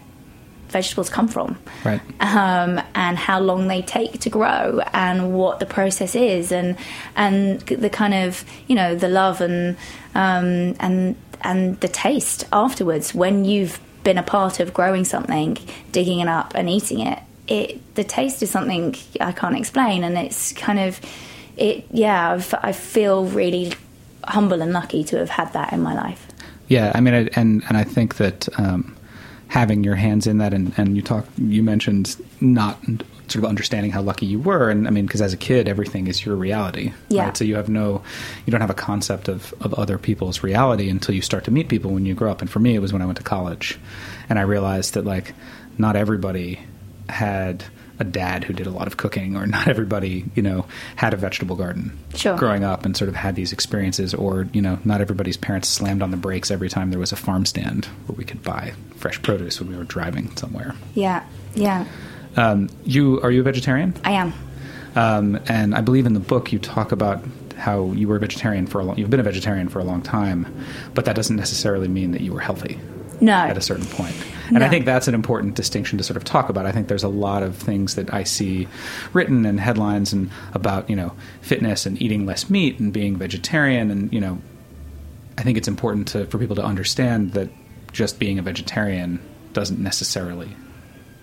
vegetables 0.68 1.08
come 1.08 1.28
from, 1.28 1.56
Right. 1.84 2.00
um, 2.20 2.80
and 2.94 3.16
how 3.16 3.38
long 3.40 3.68
they 3.68 3.82
take 3.82 4.20
to 4.20 4.30
grow, 4.30 4.80
and 4.92 5.32
what 5.34 5.60
the 5.60 5.66
process 5.66 6.14
is, 6.14 6.50
and 6.52 6.76
and 7.16 7.60
the 7.60 7.90
kind 7.90 8.14
of 8.14 8.44
you 8.66 8.74
know 8.74 8.94
the 8.94 9.08
love 9.08 9.40
and 9.40 9.76
um, 10.14 10.74
and 10.80 11.16
and 11.42 11.78
the 11.80 11.88
taste 11.88 12.44
afterwards 12.52 13.14
when 13.14 13.44
you've 13.44 13.78
been 14.02 14.18
a 14.18 14.22
part 14.22 14.60
of 14.60 14.74
growing 14.74 15.04
something, 15.04 15.56
digging 15.92 16.20
it 16.20 16.28
up 16.28 16.52
and 16.54 16.68
eating 16.68 17.00
it. 17.00 17.18
It 17.46 17.94
the 17.94 18.04
taste 18.04 18.42
is 18.42 18.50
something 18.50 18.96
I 19.20 19.32
can't 19.32 19.56
explain, 19.56 20.02
and 20.04 20.16
it's 20.18 20.52
kind 20.52 20.78
of 20.78 21.00
it. 21.56 21.86
Yeah, 21.90 22.32
I've, 22.32 22.54
I 22.62 22.72
feel 22.72 23.24
really 23.26 23.72
humble 24.24 24.62
and 24.62 24.72
lucky 24.72 25.04
to 25.04 25.18
have 25.18 25.30
had 25.30 25.52
that 25.52 25.72
in 25.72 25.82
my 25.82 25.94
life. 25.94 26.26
Yeah, 26.68 26.92
I 26.94 27.00
mean, 27.00 27.14
I, 27.14 27.28
and 27.34 27.62
and 27.68 27.76
I 27.76 27.84
think 27.84 28.16
that 28.16 28.48
um, 28.58 28.96
having 29.48 29.84
your 29.84 29.94
hands 29.96 30.26
in 30.26 30.38
that, 30.38 30.54
and, 30.54 30.72
and 30.78 30.96
you 30.96 31.02
talk, 31.02 31.26
you 31.36 31.62
mentioned 31.62 32.16
not 32.40 32.78
sort 33.28 33.36
of 33.42 33.44
understanding 33.46 33.90
how 33.90 34.02
lucky 34.02 34.26
you 34.26 34.38
were, 34.38 34.70
and 34.70 34.86
I 34.86 34.90
mean, 34.90 35.06
because 35.06 35.22
as 35.22 35.32
a 35.32 35.36
kid, 35.36 35.68
everything 35.68 36.06
is 36.08 36.24
your 36.26 36.36
reality, 36.36 36.92
Yeah. 37.08 37.24
right? 37.24 37.36
So 37.36 37.44
you 37.44 37.54
have 37.56 37.68
no, 37.70 38.02
you 38.46 38.50
don't 38.50 38.60
have 38.60 38.70
a 38.70 38.74
concept 38.74 39.28
of 39.28 39.52
of 39.60 39.74
other 39.74 39.98
people's 39.98 40.42
reality 40.42 40.88
until 40.88 41.14
you 41.14 41.22
start 41.22 41.44
to 41.44 41.50
meet 41.50 41.68
people 41.68 41.90
when 41.90 42.06
you 42.06 42.14
grow 42.14 42.30
up. 42.30 42.40
And 42.40 42.50
for 42.50 42.58
me, 42.60 42.74
it 42.74 42.80
was 42.80 42.92
when 42.92 43.02
I 43.02 43.06
went 43.06 43.18
to 43.18 43.24
college, 43.24 43.78
and 44.28 44.38
I 44.38 44.42
realized 44.42 44.94
that 44.94 45.04
like 45.04 45.34
not 45.78 45.96
everybody 45.96 46.60
had 47.08 47.64
a 47.98 48.04
dad 48.04 48.44
who 48.44 48.52
did 48.52 48.66
a 48.66 48.70
lot 48.70 48.87
of 48.87 48.96
cooking, 48.96 49.37
or 49.37 49.46
not 49.46 49.68
everybody, 49.68 50.24
you 50.35 50.42
know, 50.42 50.66
had 50.96 51.14
a 51.14 51.16
vegetable 51.16 51.57
garden 51.57 51.96
Sure. 52.14 52.37
growing 52.37 52.64
up 52.64 52.85
and 52.85 52.96
sort 52.96 53.09
of 53.09 53.14
had 53.16 53.35
these 53.37 53.52
experiences, 53.52 54.14
or 54.14 54.48
you 54.52 54.61
know, 54.62 54.78
not 54.85 55.00
everybody's 55.00 55.37
parents 55.37 55.68
slammed 55.68 56.02
on 56.02 56.11
the 56.11 56.16
brakes 56.16 56.50
every 56.50 56.68
time 56.68 56.90
there 56.90 56.98
was 56.98 57.12
a 57.12 57.16
farm 57.16 57.46
stand 57.46 57.85
where 58.07 58.16
we 58.16 58.24
could 58.24 58.42
buy 58.42 58.72
fresh 58.96 59.20
produce 59.22 59.61
when 59.61 59.70
we 59.70 59.76
were 59.76 59.85
driving 59.85 60.35
somewhere. 60.37 60.74
Yeah, 60.94 61.24
yeah, 61.54 61.85
Um, 62.37 62.68
you 62.85 63.20
are 63.22 63.30
you 63.30 63.40
a 63.40 63.44
vegetarian? 63.44 63.94
I 64.04 64.12
am. 64.12 64.33
Um, 64.96 65.40
and 65.48 65.74
I 65.74 65.80
believe 65.80 66.07
in 66.07 66.14
the 66.14 66.20
book 66.20 66.52
you 66.52 66.59
talk 66.59 66.92
about 66.92 67.22
how 67.57 67.92
you 67.92 68.09
were 68.09 68.16
a 68.16 68.20
vegetarian 68.20 68.66
for 68.66 68.80
a 68.80 68.85
long. 68.85 68.98
You've 68.98 69.11
been 69.11 69.20
a 69.20 69.24
vegetarian 69.24 69.68
for 69.68 69.78
a 69.78 69.85
long 69.85 70.02
time, 70.02 70.46
but 70.94 71.04
that 71.04 71.14
doesn't 71.16 71.37
necessarily 71.37 71.87
mean 71.88 72.11
that 72.12 72.20
you 72.20 72.33
were 72.33 72.40
healthy 72.40 72.78
No, 73.20 73.33
at 73.35 73.57
a 73.57 73.61
certain 73.61 73.87
point. 73.87 74.14
And 74.48 74.62
I 74.62 74.68
think 74.68 74.85
that's 74.85 75.09
an 75.09 75.14
important 75.14 75.54
distinction 75.54 75.98
to 75.98 76.04
sort 76.04 76.16
of 76.16 76.24
talk 76.24 76.48
about. 76.48 76.66
I 76.66 76.72
think 76.72 76.88
there's 76.88 77.04
a 77.04 77.09
lot 77.09 77.42
of 77.42 77.57
things 77.57 77.94
that 77.94 78.12
I 78.12 78.24
see 78.24 78.68
written 79.12 79.46
in 79.46 79.59
headlines 79.59 80.12
and 80.12 80.30
about, 80.52 80.88
you 80.90 80.96
know, 80.96 81.12
fitness 81.40 81.87
and 81.87 82.00
eating 82.00 82.26
less 82.26 82.50
meat 82.50 82.78
and 82.78 82.92
being 82.92 83.16
vegetarian 83.16 83.90
and, 83.90 84.12
you 84.12 84.20
know, 84.20 84.38
I 85.37 85.42
think 85.42 85.59
it's 85.59 85.68
important 85.68 86.09
to 86.09 86.26
for 86.26 86.38
people 86.38 86.57
to 86.57 86.64
understand 86.64 87.33
that 87.33 87.48
just 87.92 88.18
being 88.18 88.38
a 88.38 88.42
vegetarian 88.42 89.20
doesn't 89.52 89.80
necessarily 89.80 90.54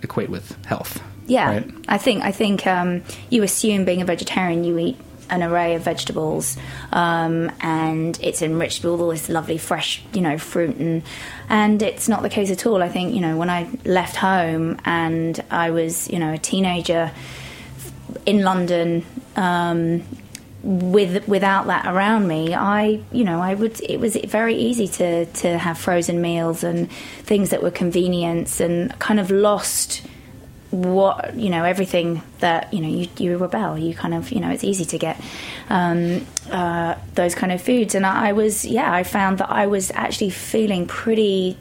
equate 0.01 0.29
with 0.29 0.63
health. 0.65 1.01
Yeah, 1.27 1.47
Right? 1.47 1.71
I 1.87 1.97
think 1.97 2.23
I 2.23 2.31
think 2.31 2.67
um, 2.67 3.03
you 3.29 3.43
assume 3.43 3.85
being 3.85 4.01
a 4.01 4.05
vegetarian 4.05 4.63
you 4.63 4.77
eat 4.79 4.97
an 5.31 5.41
array 5.41 5.75
of 5.75 5.81
vegetables 5.81 6.57
um, 6.91 7.51
and 7.61 8.19
it's 8.21 8.41
enriched 8.41 8.83
with 8.83 8.99
all 8.99 9.09
this 9.09 9.29
lovely 9.29 9.57
fresh 9.57 10.03
you 10.13 10.21
know 10.21 10.37
fruit 10.37 10.75
and 10.75 11.03
and 11.49 11.81
it's 11.81 12.07
not 12.07 12.21
the 12.21 12.29
case 12.29 12.51
at 12.51 12.65
all. 12.65 12.83
I 12.83 12.89
think 12.89 13.15
you 13.15 13.21
know 13.21 13.37
when 13.37 13.49
I 13.49 13.69
left 13.85 14.15
home 14.15 14.79
and 14.85 15.43
I 15.49 15.71
was 15.71 16.09
you 16.09 16.19
know 16.19 16.33
a 16.33 16.37
teenager 16.37 17.11
in 18.25 18.43
London. 18.43 19.05
Um, 19.35 20.03
with 20.63 21.27
without 21.27 21.65
that 21.67 21.87
around 21.87 22.27
me, 22.27 22.53
I 22.53 23.01
you 23.11 23.23
know 23.23 23.41
I 23.41 23.55
would 23.55 23.81
it 23.81 23.99
was 23.99 24.15
very 24.15 24.55
easy 24.55 24.87
to 24.87 25.25
to 25.25 25.57
have 25.57 25.77
frozen 25.77 26.21
meals 26.21 26.63
and 26.63 26.91
things 27.23 27.49
that 27.49 27.63
were 27.63 27.71
convenience 27.71 28.59
and 28.59 28.97
kind 28.99 29.19
of 29.19 29.31
lost 29.31 30.03
what 30.71 31.35
you 31.35 31.49
know 31.49 31.65
everything 31.65 32.23
that 32.39 32.73
you 32.73 32.81
know 32.81 32.87
you, 32.87 33.07
you 33.17 33.37
rebel. 33.37 33.77
You 33.77 33.93
kind 33.93 34.13
of 34.13 34.31
you 34.31 34.39
know 34.39 34.49
it's 34.49 34.63
easy 34.63 34.85
to 34.85 34.97
get 34.97 35.21
um, 35.69 36.25
uh, 36.49 36.95
those 37.15 37.35
kind 37.35 37.51
of 37.51 37.61
foods. 37.61 37.93
And 37.93 38.05
I, 38.05 38.29
I 38.29 38.31
was 38.31 38.65
yeah 38.65 38.91
I 38.91 39.03
found 39.03 39.37
that 39.39 39.51
I 39.51 39.67
was 39.67 39.91
actually 39.91 40.31
feeling 40.31 40.87
pretty 40.87 41.57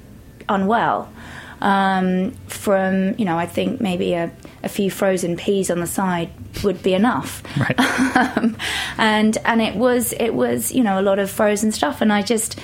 unwell. 0.49 1.12
Um, 1.61 2.31
from 2.46 3.18
you 3.18 3.27
know 3.27 3.37
I 3.37 3.44
think 3.44 3.83
maybe 3.83 4.14
a, 4.14 4.33
a, 4.62 4.68
few 4.70 4.90
frozen 4.90 5.37
peas 5.37 5.70
on 5.70 5.81
the 5.81 5.87
side 5.87 6.31
would 6.64 6.83
be 6.83 6.94
enough. 6.94 7.42
Right. 7.59 7.79
um, 8.16 8.57
and 8.96 9.37
and 9.44 9.61
it 9.61 9.75
was 9.75 10.14
it 10.14 10.31
was 10.31 10.73
you 10.73 10.83
know 10.83 10.99
a 10.99 11.03
lot 11.03 11.18
of 11.18 11.31
frozen 11.31 11.70
stuff. 11.70 12.01
And 12.01 12.11
I 12.11 12.23
just 12.23 12.59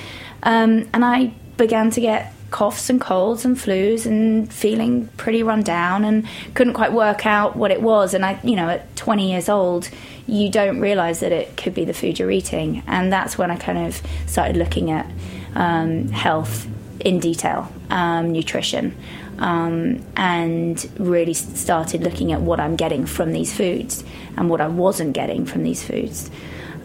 um, 0.45 0.89
and 0.95 1.05
I 1.05 1.35
began 1.59 1.91
to 1.91 2.01
get 2.01 2.33
coughs 2.57 2.89
and 2.89 3.03
colds 3.03 3.45
and 3.45 3.55
flus 3.59 4.07
and 4.07 4.51
feeling 4.51 5.07
pretty 5.19 5.43
run 5.43 5.63
down 5.63 6.07
and 6.07 6.27
couldn't 6.55 6.73
quite 6.73 6.91
work 6.91 7.27
out 7.27 7.55
what 7.55 7.71
it 7.71 7.83
was. 7.83 8.15
And 8.15 8.25
I, 8.25 8.41
you 8.43 8.57
know, 8.57 8.71
at 8.71 8.97
20 8.97 9.31
years 9.31 9.51
old, 9.51 9.91
you 10.27 10.51
don't 10.51 10.81
realize 10.81 11.21
that 11.21 11.33
it 11.33 11.59
could 11.59 11.75
be 11.75 11.85
the 11.85 11.93
food 11.93 12.19
you're 12.19 12.31
eating. 12.31 12.83
And 12.87 13.13
that's 13.13 13.37
when 13.37 13.51
I 13.51 13.57
kind 13.57 13.87
of 13.87 14.01
started 14.25 14.57
looking 14.57 14.91
at 14.91 15.07
um, 15.55 16.09
health 16.09 16.67
in 17.01 17.21
detail, 17.21 17.71
um, 17.91 18.33
nutrition, 18.33 18.97
um, 19.39 20.03
and 20.17 20.91
really 20.99 21.35
started 21.35 22.03
looking 22.03 22.33
at 22.33 22.41
what 22.41 22.59
I'm 22.59 22.77
getting 22.77 23.05
from 23.05 23.35
these 23.35 23.55
foods 23.55 24.03
and 24.39 24.49
what 24.49 24.63
I 24.63 24.69
wasn't 24.69 25.13
getting 25.13 25.45
from 25.45 25.63
these 25.63 25.85
foods. 25.85 26.31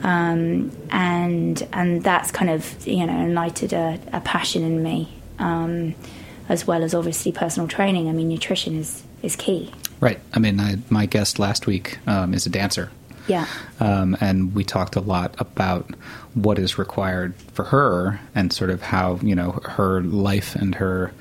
Um, 0.03 0.75
and 0.89 1.65
and 1.71 2.03
that's 2.03 2.29
kind 2.29 2.51
of 2.51 2.86
you 2.86 3.05
know 3.05 3.27
lighted 3.27 3.71
a, 3.71 3.99
a 4.12 4.19
passion 4.19 4.63
in 4.63 4.84
me 4.84 5.20
um, 5.41 5.95
as 6.47 6.65
well 6.65 6.84
as 6.84 6.93
obviously 6.93 7.32
personal 7.32 7.67
training. 7.67 8.08
I 8.08 8.13
mean, 8.13 8.30
nutrition 8.30 8.77
is, 8.77 9.04
is 9.21 9.36
key. 9.36 9.73
Right. 9.99 10.19
I 10.34 10.39
mean, 10.39 10.60
I, 10.60 10.77
my 10.89 11.06
guest 11.06 11.39
last 11.39 11.67
week 11.67 11.99
um, 12.08 12.34
is 12.34 12.45
a 12.45 12.49
dancer. 12.49 12.91
Yeah. 13.27 13.45
Um, 13.80 14.17
and 14.19 14.56
we 14.56 14.63
talked 14.63 14.95
a 14.95 15.01
lot 15.01 15.36
about 15.39 15.89
what 16.34 16.58
is 16.58 16.77
required 16.77 17.36
for 17.54 17.65
her 17.65 18.19
and 18.34 18.51
sort 18.51 18.69
of 18.69 18.82
how, 18.82 19.19
you 19.21 19.36
know, 19.36 19.51
her 19.63 20.01
life 20.01 20.56
and 20.56 20.75
her 20.75 21.13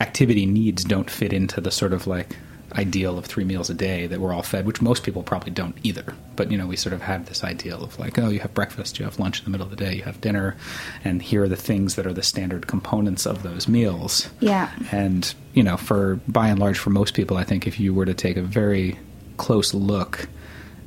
activity 0.00 0.46
needs 0.46 0.82
don't 0.84 1.10
fit 1.10 1.32
into 1.32 1.60
the 1.60 1.70
sort 1.70 1.92
of 1.92 2.06
like 2.06 2.36
ideal 2.72 3.18
of 3.18 3.26
three 3.26 3.44
meals 3.44 3.70
a 3.70 3.74
day 3.74 4.06
that 4.06 4.20
we're 4.20 4.32
all 4.32 4.42
fed, 4.42 4.66
which 4.66 4.80
most 4.80 5.02
people 5.02 5.22
probably 5.22 5.50
don't 5.50 5.76
either. 5.82 6.14
But 6.36 6.50
you 6.50 6.58
know, 6.58 6.66
we 6.66 6.76
sort 6.76 6.92
of 6.92 7.02
have 7.02 7.26
this 7.26 7.44
ideal 7.44 7.82
of 7.82 7.98
like, 7.98 8.18
oh, 8.18 8.28
you 8.28 8.40
have 8.40 8.54
breakfast, 8.54 8.98
you 8.98 9.04
have 9.04 9.18
lunch 9.18 9.38
in 9.38 9.44
the 9.44 9.50
middle 9.50 9.66
of 9.66 9.70
the 9.70 9.76
day, 9.76 9.96
you 9.96 10.02
have 10.02 10.20
dinner, 10.20 10.56
and 11.04 11.22
here 11.22 11.44
are 11.44 11.48
the 11.48 11.56
things 11.56 11.96
that 11.96 12.06
are 12.06 12.12
the 12.12 12.22
standard 12.22 12.66
components 12.66 13.26
of 13.26 13.42
those 13.42 13.68
meals. 13.68 14.30
Yeah. 14.40 14.70
And 14.90 15.32
you 15.54 15.62
know, 15.62 15.76
for 15.76 16.20
by 16.28 16.48
and 16.48 16.58
large, 16.58 16.78
for 16.78 16.90
most 16.90 17.14
people, 17.14 17.36
I 17.36 17.44
think 17.44 17.66
if 17.66 17.80
you 17.80 17.92
were 17.92 18.06
to 18.06 18.14
take 18.14 18.36
a 18.36 18.42
very 18.42 18.98
close 19.36 19.74
look 19.74 20.28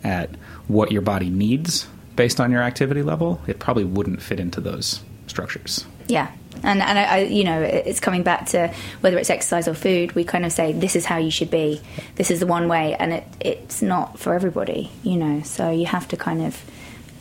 at 0.04 0.30
what 0.68 0.92
your 0.92 1.02
body 1.02 1.30
needs 1.30 1.88
based 2.16 2.40
on 2.40 2.52
your 2.52 2.62
activity 2.62 3.02
level, 3.02 3.42
it 3.48 3.60
probably 3.60 3.84
wouldn't 3.84 4.22
fit 4.22 4.40
into 4.40 4.62
those 4.62 5.02
structures. 5.28 5.86
Yeah, 6.08 6.32
and 6.64 6.82
and 6.82 7.00
I, 7.00 7.04
I, 7.04 7.18
you 7.20 7.44
know 7.44 7.62
it's 7.62 8.00
coming 8.00 8.24
back 8.24 8.48
to 8.48 8.74
whether 9.02 9.18
it's 9.18 9.30
exercise 9.30 9.68
or 9.68 9.74
food. 9.74 10.14
We 10.14 10.24
kind 10.24 10.46
of 10.46 10.52
say 10.52 10.74
this 10.74 10.96
is 10.96 11.06
how 11.06 11.18
you 11.18 11.32
should 11.32 11.50
be. 11.50 11.82
This 12.16 12.32
is 12.32 12.40
the 12.40 12.48
one 12.48 12.68
way, 12.68 12.96
and 12.96 13.14
it 13.14 13.28
it's 13.40 13.82
not 13.82 14.20
for 14.20 14.34
everybody. 14.34 14.92
You 15.04 15.18
know, 15.18 15.42
so 15.44 15.70
you 15.72 15.86
have 15.86 16.08
to 16.10 16.18
kind 16.18 16.42
of 16.42 16.62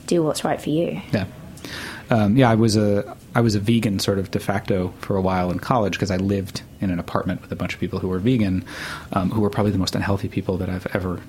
do 0.07 0.23
what's 0.23 0.45
right 0.45 0.61
for 0.61 0.71
you. 0.71 1.01
Yeah, 1.12 1.27
um, 2.11 2.37
yeah. 2.37 2.51
I 2.51 2.55
was 2.55 2.77
a 2.77 3.16
I 3.35 3.40
was 3.40 3.55
a 3.55 3.61
vegan 3.61 3.99
sort 3.99 4.18
of 4.18 4.31
de 4.31 4.40
facto 4.40 4.92
for 5.01 5.16
a 5.16 5.23
while 5.23 5.51
in 5.51 5.59
college 5.59 5.95
because 5.95 6.11
I 6.11 6.16
lived 6.16 6.62
in 6.81 6.90
an 6.90 6.99
apartment 6.99 7.42
with 7.42 7.53
a 7.53 7.57
bunch 7.57 7.75
of 7.75 7.81
people 7.81 7.99
who 7.99 8.09
were 8.09 8.18
vegan, 8.18 8.64
um, 9.12 9.31
who 9.31 9.40
were 9.40 9.51
probably 9.51 9.73
the 9.73 9.79
most 9.79 9.95
unhealthy 9.95 10.29
people 10.29 10.57
that 10.59 10.68
I've 10.68 10.87
ever 10.95 11.21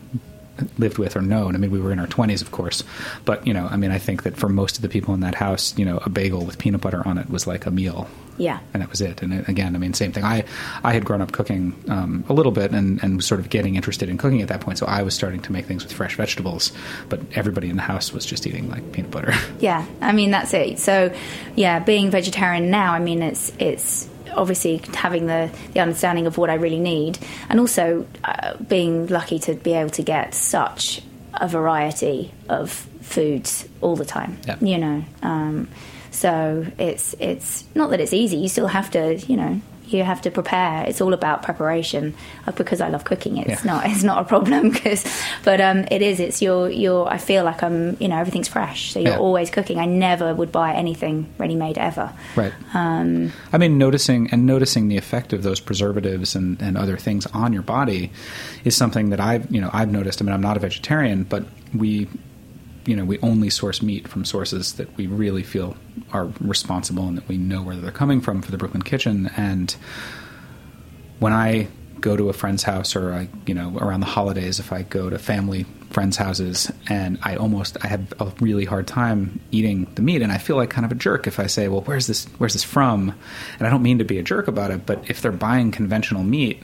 lived 0.77 0.97
with 0.97 1.15
or 1.15 1.21
known. 1.21 1.55
I 1.55 1.57
mean, 1.57 1.71
we 1.71 1.79
were 1.79 1.91
in 1.91 1.99
our 1.99 2.07
20s, 2.07 2.41
of 2.41 2.51
course, 2.51 2.83
but 3.25 3.45
you 3.45 3.53
know, 3.53 3.67
I 3.67 3.77
mean, 3.77 3.91
I 3.91 3.97
think 3.97 4.23
that 4.23 4.37
for 4.37 4.49
most 4.49 4.75
of 4.75 4.81
the 4.81 4.89
people 4.89 5.13
in 5.13 5.21
that 5.21 5.35
house, 5.35 5.77
you 5.77 5.85
know, 5.85 5.97
a 6.05 6.09
bagel 6.09 6.45
with 6.45 6.57
peanut 6.57 6.81
butter 6.81 7.05
on 7.07 7.17
it 7.17 7.29
was 7.29 7.47
like 7.47 7.65
a 7.65 7.71
meal. 7.71 8.07
Yeah, 8.37 8.59
and 8.73 8.81
that 8.81 8.89
was 8.89 8.99
it. 8.99 9.21
And 9.21 9.31
it, 9.31 9.47
again, 9.47 9.75
I 9.75 9.79
mean, 9.79 9.93
same 9.93 10.11
thing. 10.11 10.23
I 10.23 10.43
I 10.83 10.93
had 10.93 11.05
grown 11.05 11.21
up 11.21 11.31
cooking 11.31 11.75
um, 11.87 12.23
a 12.29 12.33
little 12.33 12.51
bit 12.51 12.71
and 12.71 13.01
and 13.03 13.17
was 13.17 13.27
sort 13.27 13.39
of 13.39 13.49
getting 13.49 13.75
interested 13.75 14.09
in 14.09 14.17
cooking 14.17 14.41
at 14.41 14.47
that 14.47 14.61
point, 14.61 14.79
so 14.79 14.87
I 14.87 15.03
was 15.03 15.13
starting 15.13 15.41
to 15.43 15.51
make 15.51 15.65
things 15.65 15.83
with 15.83 15.93
fresh 15.93 16.15
vegetables. 16.15 16.71
But 17.09 17.21
everybody 17.35 17.69
in 17.69 17.75
the 17.75 17.83
house 17.83 18.11
was 18.11 18.25
just 18.25 18.47
eating 18.47 18.69
like 18.69 18.91
peanut 18.91 19.11
butter. 19.11 19.33
Yeah, 19.59 19.85
I 20.01 20.11
mean, 20.11 20.31
that's 20.31 20.53
it. 20.53 20.79
So, 20.79 21.13
yeah, 21.55 21.79
being 21.79 22.11
vegetarian 22.11 22.69
now, 22.69 22.93
I 22.93 22.99
mean, 22.99 23.21
it's 23.21 23.53
it's 23.59 24.09
obviously 24.35 24.81
having 24.93 25.27
the, 25.27 25.51
the 25.73 25.79
understanding 25.79 26.27
of 26.27 26.37
what 26.37 26.49
I 26.49 26.55
really 26.55 26.79
need, 26.79 27.19
and 27.49 27.59
also 27.59 28.05
uh, 28.23 28.55
being 28.57 29.07
lucky 29.07 29.39
to 29.39 29.55
be 29.55 29.73
able 29.73 29.91
to 29.91 30.03
get 30.03 30.33
such 30.33 31.01
a 31.33 31.47
variety 31.47 32.31
of 32.49 32.71
foods 33.01 33.67
all 33.81 33.95
the 33.95 34.05
time. 34.05 34.37
Yeah. 34.47 34.57
You 34.61 34.77
know, 34.77 35.05
um, 35.21 35.67
so 36.11 36.65
it's 36.77 37.15
it's 37.19 37.63
not 37.75 37.89
that 37.89 37.99
it's 37.99 38.13
easy. 38.13 38.37
You 38.37 38.49
still 38.49 38.67
have 38.67 38.91
to, 38.91 39.15
you 39.15 39.37
know, 39.37 39.61
you 39.85 40.03
have 40.03 40.21
to 40.21 40.31
prepare. 40.31 40.85
It's 40.85 41.01
all 41.01 41.13
about 41.13 41.43
preparation. 41.43 42.15
Uh, 42.47 42.51
because 42.51 42.81
I 42.81 42.89
love 42.89 43.03
cooking, 43.03 43.37
it's 43.37 43.63
yeah. 43.63 43.71
not 43.71 43.85
it's 43.89 44.03
not 44.03 44.21
a 44.21 44.25
problem. 44.25 44.71
Because, 44.71 45.05
but 45.43 45.61
um, 45.61 45.85
it 45.91 46.01
is. 46.01 46.19
It's 46.19 46.41
your 46.41 46.69
your. 46.69 47.11
I 47.11 47.17
feel 47.17 47.43
like 47.43 47.63
I'm. 47.63 47.97
You 47.99 48.07
know, 48.07 48.17
everything's 48.17 48.47
fresh, 48.47 48.93
so 48.93 48.99
you're 48.99 49.11
yeah. 49.11 49.17
always 49.17 49.49
cooking. 49.49 49.79
I 49.79 49.85
never 49.85 50.33
would 50.33 50.51
buy 50.51 50.73
anything 50.73 51.33
ready 51.37 51.55
made 51.55 51.77
ever. 51.77 52.11
Right. 52.35 52.53
Um, 52.73 53.31
I 53.51 53.57
mean, 53.57 53.77
noticing 53.77 54.29
and 54.31 54.45
noticing 54.45 54.87
the 54.87 54.97
effect 54.97 55.33
of 55.33 55.43
those 55.43 55.59
preservatives 55.59 56.35
and, 56.35 56.61
and 56.61 56.77
other 56.77 56.97
things 56.97 57.25
on 57.27 57.53
your 57.53 57.63
body 57.63 58.11
is 58.63 58.75
something 58.75 59.09
that 59.09 59.19
I've 59.19 59.51
you 59.51 59.61
know 59.61 59.69
I've 59.73 59.91
noticed. 59.91 60.21
I 60.21 60.25
mean, 60.25 60.33
I'm 60.33 60.41
not 60.41 60.57
a 60.57 60.59
vegetarian, 60.59 61.23
but 61.23 61.45
we 61.75 62.07
you 62.85 62.95
know 62.95 63.05
we 63.05 63.19
only 63.19 63.49
source 63.49 63.81
meat 63.81 64.07
from 64.07 64.25
sources 64.25 64.73
that 64.73 64.95
we 64.97 65.07
really 65.07 65.43
feel 65.43 65.75
are 66.11 66.29
responsible 66.39 67.07
and 67.07 67.17
that 67.17 67.27
we 67.27 67.37
know 67.37 67.61
where 67.61 67.75
they're 67.75 67.91
coming 67.91 68.21
from 68.21 68.41
for 68.41 68.51
the 68.51 68.57
Brooklyn 68.57 68.83
Kitchen. 68.83 69.31
And 69.37 69.75
when 71.19 71.33
I 71.33 71.67
go 71.99 72.17
to 72.17 72.29
a 72.29 72.33
friend's 72.33 72.63
house 72.63 72.95
or 72.95 73.13
I, 73.13 73.29
you 73.45 73.53
know, 73.53 73.77
around 73.77 74.01
the 74.01 74.07
holidays, 74.07 74.59
if 74.59 74.73
I 74.73 74.83
go 74.83 75.09
to 75.09 75.17
family 75.17 75.65
friends' 75.89 76.17
houses 76.17 76.71
and 76.89 77.17
I 77.23 77.35
almost 77.35 77.77
I 77.83 77.87
have 77.87 78.13
a 78.19 78.31
really 78.41 78.65
hard 78.65 78.87
time 78.87 79.39
eating 79.51 79.85
the 79.95 80.01
meat 80.01 80.21
and 80.21 80.31
I 80.31 80.37
feel 80.37 80.57
like 80.57 80.69
kind 80.69 80.85
of 80.85 80.91
a 80.91 80.95
jerk 80.95 81.27
if 81.27 81.39
I 81.39 81.47
say, 81.47 81.67
"Well, 81.67 81.81
where's 81.81 82.07
this 82.07 82.25
where's 82.37 82.53
this 82.53 82.63
from?" 82.63 83.13
And 83.57 83.67
I 83.67 83.71
don't 83.71 83.83
mean 83.83 83.99
to 83.99 84.05
be 84.05 84.19
a 84.19 84.23
jerk 84.23 84.47
about 84.47 84.71
it, 84.71 84.85
but 84.85 85.09
if 85.09 85.21
they're 85.21 85.31
buying 85.31 85.71
conventional 85.71 86.23
meat, 86.23 86.61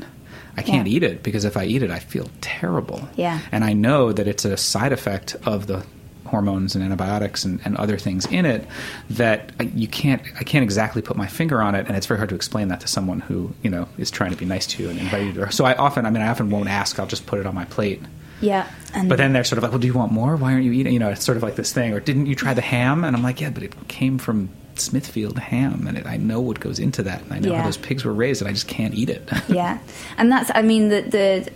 I 0.58 0.62
can't 0.62 0.88
yeah. 0.88 0.96
eat 0.96 1.04
it 1.04 1.24
because 1.24 1.46
if 1.46 1.56
I 1.56 1.66
eat 1.66 1.84
it, 1.84 1.92
I 1.92 2.00
feel 2.00 2.30
terrible. 2.42 3.08
Yeah. 3.16 3.40
And 3.52 3.64
I 3.64 3.74
know 3.74 4.12
that 4.12 4.28
it's 4.28 4.44
a 4.44 4.58
side 4.58 4.92
effect 4.92 5.38
of 5.46 5.68
the 5.68 5.86
hormones 6.30 6.76
and 6.76 6.84
antibiotics 6.84 7.44
and, 7.46 7.60
and, 7.66 7.76
other 7.78 7.98
things 7.98 8.26
in 8.26 8.46
it 8.46 8.66
that 9.10 9.52
you 9.74 9.88
can't 9.88 10.22
I 10.40 10.44
can't 10.44 10.64
exactly 10.64 11.02
put 11.02 11.16
my 11.16 11.28
finger 11.28 11.62
on 11.62 11.76
it 11.76 11.88
and 11.88 11.96
it's 11.96 12.06
very 12.06 12.18
hard 12.18 12.30
to 12.30 12.36
explain 12.36 12.68
that 12.70 12.82
to 12.82 12.88
someone 12.88 13.22
who 13.22 13.54
you 13.62 13.70
know 13.70 13.88
is 13.98 14.12
trying 14.12 14.32
to 14.32 14.38
be 14.38 14.46
nice 14.46 14.68
to 14.68 14.84
you 14.84 14.90
and 14.90 15.00
invite 15.00 15.26
you 15.28 15.34
to 15.34 15.52
so 15.52 15.66
I 15.66 15.76
often 15.76 16.06
I 16.06 16.10
mean 16.10 16.22
I 16.22 16.28
often 16.28 16.50
won't 16.50 16.68
ask 16.68 17.00
I'll 17.00 17.08
just 17.08 17.26
put 17.26 17.40
it 17.40 17.46
on 17.46 17.56
my 17.56 17.66
plate 17.66 18.02
yeah 18.42 18.70
but 19.06 19.18
then 19.18 19.34
they're 19.34 19.44
sort 19.44 19.58
of 19.58 19.64
like 19.64 19.72
well 19.72 19.80
do 19.80 19.88
you 19.88 19.94
want 19.94 20.12
more 20.12 20.36
why 20.36 20.54
aren't 20.54 20.66
you 20.66 20.72
eating 20.74 20.94
you 20.94 21.00
know 21.00 21.10
it's 21.10 21.24
sort 21.24 21.38
of 21.38 21.44
like 21.44 21.56
this 21.56 21.72
thing 21.72 21.94
or 21.94 22.00
didn't 22.00 22.26
you 22.26 22.36
try 22.36 22.54
the 22.54 22.62
ham 22.62 23.04
and 23.04 23.16
I'm 23.16 23.24
like 23.24 23.40
yeah 23.40 23.50
but 23.50 23.64
it 23.64 23.88
came 23.88 24.18
from 24.18 24.50
Smithfield 24.80 25.38
ham, 25.38 25.88
and 25.88 25.98
it, 25.98 26.06
I 26.06 26.18
know 26.18 26.40
what 26.40 26.60
goes 26.60 26.80
into 26.80 27.04
that, 27.04 27.22
and 27.24 27.34
I 27.34 27.40
know 27.40 27.52
yeah. 27.52 27.60
how 27.60 27.66
those 27.66 27.78
pigs 27.78 28.06
were 28.06 28.14
raised, 28.14 28.42
and 28.42 28.50
I 28.50 28.54
just 28.54 28.68
can't 28.68 28.94
eat 28.94 29.10
it. 29.10 29.30
yeah, 29.50 29.80
and 30.18 30.32
that's 30.32 30.50
I 30.56 30.62
mean 30.62 30.90
the 30.90 31.02
the 31.02 31.52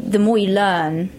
the 0.00 0.18
more 0.18 0.38
you 0.38 0.52
learn, 0.52 1.10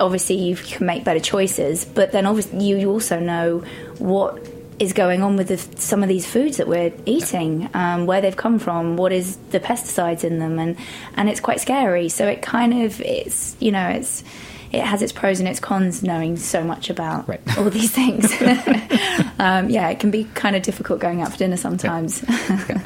obviously 0.00 0.36
you 0.36 0.56
can 0.56 0.86
make 0.86 1.04
better 1.04 1.20
choices, 1.20 1.84
but 1.84 2.12
then 2.12 2.26
obviously 2.26 2.64
you 2.64 2.90
also 2.90 3.18
know 3.18 3.60
what 3.98 4.46
is 4.78 4.92
going 4.92 5.22
on 5.22 5.36
with 5.36 5.48
the, 5.48 5.58
some 5.80 6.02
of 6.02 6.08
these 6.08 6.26
foods 6.26 6.58
that 6.58 6.68
we're 6.68 6.92
eating, 7.04 7.68
um, 7.74 8.06
where 8.06 8.20
they've 8.20 8.36
come 8.36 8.58
from, 8.58 8.96
what 8.96 9.12
is 9.12 9.36
the 9.50 9.60
pesticides 9.60 10.24
in 10.24 10.38
them, 10.38 10.58
and 10.58 10.76
and 11.14 11.28
it's 11.28 11.40
quite 11.40 11.60
scary. 11.60 12.08
So 12.08 12.26
it 12.26 12.42
kind 12.42 12.84
of 12.84 13.00
it's 13.00 13.56
you 13.60 13.72
know 13.72 13.88
it's 13.88 14.22
it 14.70 14.82
has 14.82 15.02
its 15.02 15.12
pros 15.12 15.40
and 15.40 15.48
its 15.48 15.60
cons 15.60 16.02
knowing 16.02 16.36
so 16.36 16.62
much 16.62 16.90
about 16.90 17.28
right. 17.28 17.58
all 17.58 17.70
these 17.70 17.90
things. 17.90 18.30
um, 19.38 19.70
yeah, 19.70 19.88
it 19.88 19.98
can 19.98 20.10
be 20.10 20.24
kind 20.34 20.54
of 20.56 20.62
difficult 20.62 21.00
going 21.00 21.22
out 21.22 21.32
for 21.32 21.38
dinner 21.38 21.56
sometimes. 21.56 22.22
Yeah. 22.28 22.64
Yeah. 22.68 22.82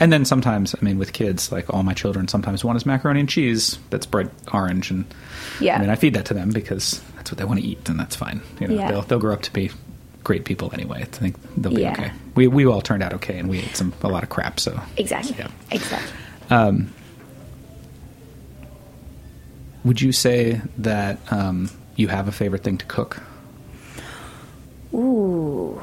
And 0.00 0.10
then 0.10 0.24
sometimes, 0.24 0.74
I 0.74 0.82
mean, 0.82 0.98
with 0.98 1.12
kids, 1.12 1.52
like 1.52 1.72
all 1.72 1.82
my 1.82 1.92
children, 1.92 2.26
sometimes 2.26 2.64
one 2.64 2.74
is 2.74 2.86
macaroni 2.86 3.20
and 3.20 3.28
cheese 3.28 3.78
that's 3.90 4.06
bright 4.06 4.30
orange, 4.52 4.90
and 4.90 5.04
yeah, 5.60 5.76
I 5.76 5.80
mean, 5.80 5.90
I 5.90 5.94
feed 5.94 6.14
that 6.14 6.24
to 6.26 6.34
them 6.34 6.50
because 6.50 7.02
that's 7.16 7.30
what 7.30 7.36
they 7.36 7.44
want 7.44 7.60
to 7.60 7.66
eat, 7.66 7.86
and 7.86 8.00
that's 8.00 8.16
fine. 8.16 8.40
You 8.60 8.68
know, 8.68 8.74
yeah. 8.76 8.90
they'll 8.90 9.02
they'll 9.02 9.18
grow 9.18 9.34
up 9.34 9.42
to 9.42 9.52
be 9.52 9.70
great 10.24 10.46
people 10.46 10.70
anyway. 10.72 11.02
I 11.02 11.04
think 11.04 11.36
they'll 11.54 11.74
be 11.74 11.82
yeah. 11.82 11.92
okay. 11.92 12.12
We 12.34 12.48
we 12.48 12.64
all 12.66 12.80
turned 12.80 13.02
out 13.02 13.12
okay, 13.14 13.38
and 13.38 13.50
we 13.50 13.58
ate 13.58 13.76
some 13.76 13.92
a 14.02 14.08
lot 14.08 14.22
of 14.22 14.30
crap. 14.30 14.58
So 14.58 14.80
exactly, 14.96 15.36
yeah, 15.38 15.50
exactly. 15.70 16.10
Um, 16.48 16.92
would 19.84 20.00
you 20.00 20.12
say 20.12 20.62
that 20.78 21.18
um, 21.30 21.70
you 21.96 22.08
have 22.08 22.26
a 22.26 22.32
favorite 22.32 22.62
thing 22.62 22.78
to 22.78 22.86
cook? 22.86 23.22
Ooh, 24.94 25.80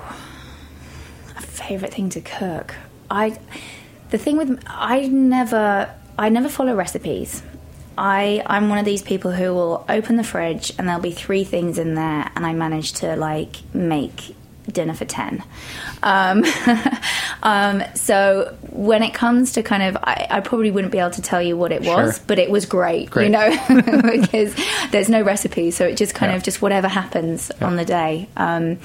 a 1.36 1.42
favorite 1.42 1.94
thing 1.94 2.10
to 2.10 2.22
cook. 2.22 2.76
I 3.10 3.40
the 4.10 4.18
thing 4.18 4.38
with 4.38 4.64
I 4.68 5.08
never 5.08 5.94
I 6.18 6.30
never 6.30 6.50
follow 6.50 6.76
recipes. 6.76 7.44
I 7.98 8.44
I'm 8.46 8.70
one 8.70 8.78
of 8.78 8.86
these 8.86 9.02
people 9.02 9.32
who 9.32 9.54
will 9.54 9.86
open 9.90 10.18
the 10.18 10.24
fridge 10.24 10.72
and 10.78 10.88
there'll 10.88 11.02
be 11.02 11.12
three 11.12 11.44
things 11.44 11.78
in 11.80 11.96
there, 11.96 12.30
and 12.36 12.46
I 12.46 12.54
manage 12.54 12.94
to 12.94 13.16
like 13.16 13.58
make 13.74 14.36
dinner 14.70 14.94
for 14.94 15.06
10 15.06 15.42
um, 16.04 16.44
um, 17.44 17.82
so 17.96 18.54
when 18.70 19.02
it 19.02 19.14
comes 19.14 19.54
to 19.54 19.64
kind 19.64 19.82
of 19.82 19.96
I, 20.04 20.28
I, 20.30 20.40
probably 20.42 20.72
wouldn't 20.72 20.92
be 20.92 21.00
able 21.00 21.12
to 21.12 21.22
tell 21.22 21.42
you 21.42 21.56
what 21.56 21.72
it 21.72 21.84
was 21.84 22.18
Sure. 22.18 22.26
but 22.28 22.38
it 22.38 22.50
was 22.52 22.66
great, 22.66 23.10
Great. 23.10 23.26
you 23.26 23.30
know 23.30 23.50
because 24.12 24.54
there's 24.92 25.08
no 25.08 25.22
recipe 25.22 25.72
so 25.72 25.86
it 25.88 25.96
just 25.96 26.14
kind 26.14 26.32
Yeah. 26.34 26.36
of 26.36 26.44
just 26.44 26.62
whatever 26.62 26.90
happens 26.90 27.50
on 27.62 27.78
the 27.78 27.86
day 27.86 28.28
um, 28.36 28.78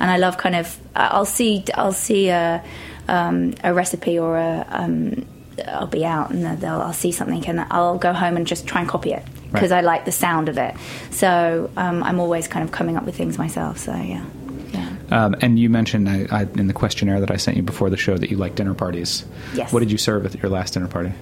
and 0.00 0.10
i 0.10 0.16
love 0.16 0.38
kind 0.38 0.56
of 0.56 0.76
i'll 0.96 1.24
see 1.24 1.64
i'll 1.74 1.92
see 1.92 2.30
a, 2.30 2.64
um, 3.08 3.54
a 3.64 3.72
recipe 3.74 4.18
or 4.18 4.36
a 4.36 4.66
um, 4.68 5.26
i'll 5.66 5.86
be 5.86 6.04
out 6.04 6.30
and 6.30 6.44
they'll, 6.60 6.80
i'll 6.80 6.92
see 6.92 7.10
something 7.12 7.44
and 7.46 7.60
i'll 7.70 7.98
go 7.98 8.12
home 8.12 8.36
and 8.36 8.46
just 8.46 8.66
try 8.66 8.80
and 8.80 8.88
copy 8.88 9.12
it 9.12 9.24
because 9.52 9.70
Right. 9.70 9.78
i 9.78 9.80
like 9.80 10.04
the 10.04 10.12
sound 10.12 10.48
of 10.48 10.56
it 10.58 10.74
so 11.10 11.70
um, 11.76 12.02
i'm 12.04 12.20
always 12.20 12.46
kind 12.46 12.64
of 12.64 12.70
coming 12.70 12.96
up 12.96 13.04
with 13.04 13.16
things 13.16 13.38
myself 13.38 13.78
so 13.78 13.92
yeah 13.94 14.24
yeah 14.72 14.90
Um, 15.10 15.34
and 15.40 15.58
you 15.58 15.68
mentioned 15.70 16.08
I, 16.08 16.26
I, 16.30 16.42
in 16.42 16.66
the 16.68 16.74
questionnaire 16.74 17.18
that 17.20 17.30
I 17.30 17.36
sent 17.38 17.56
you 17.56 17.62
before 17.62 17.88
the 17.90 17.96
show 17.96 18.18
that 18.18 18.30
you 18.30 18.36
like 18.36 18.54
dinner 18.56 18.74
parties. 18.74 19.24
Yes. 19.54 19.72
What 19.72 19.80
did 19.80 19.90
you 19.90 19.96
serve 19.96 20.26
at 20.26 20.34
your 20.42 20.50
last 20.50 20.74
dinner 20.74 20.86
party? 20.88 21.12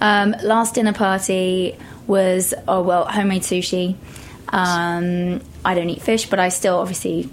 Um, 0.00 0.34
last 0.42 0.74
dinner 0.74 0.92
party 0.92 1.78
was 2.08 2.52
oh 2.66 2.82
well 2.82 3.04
homemade 3.04 3.42
sushi. 3.42 3.94
Um, 4.48 5.40
I 5.64 5.74
don't 5.74 5.88
eat 5.90 6.02
fish, 6.02 6.28
but 6.28 6.38
I 6.40 6.48
still 6.48 6.78
obviously 6.78 7.28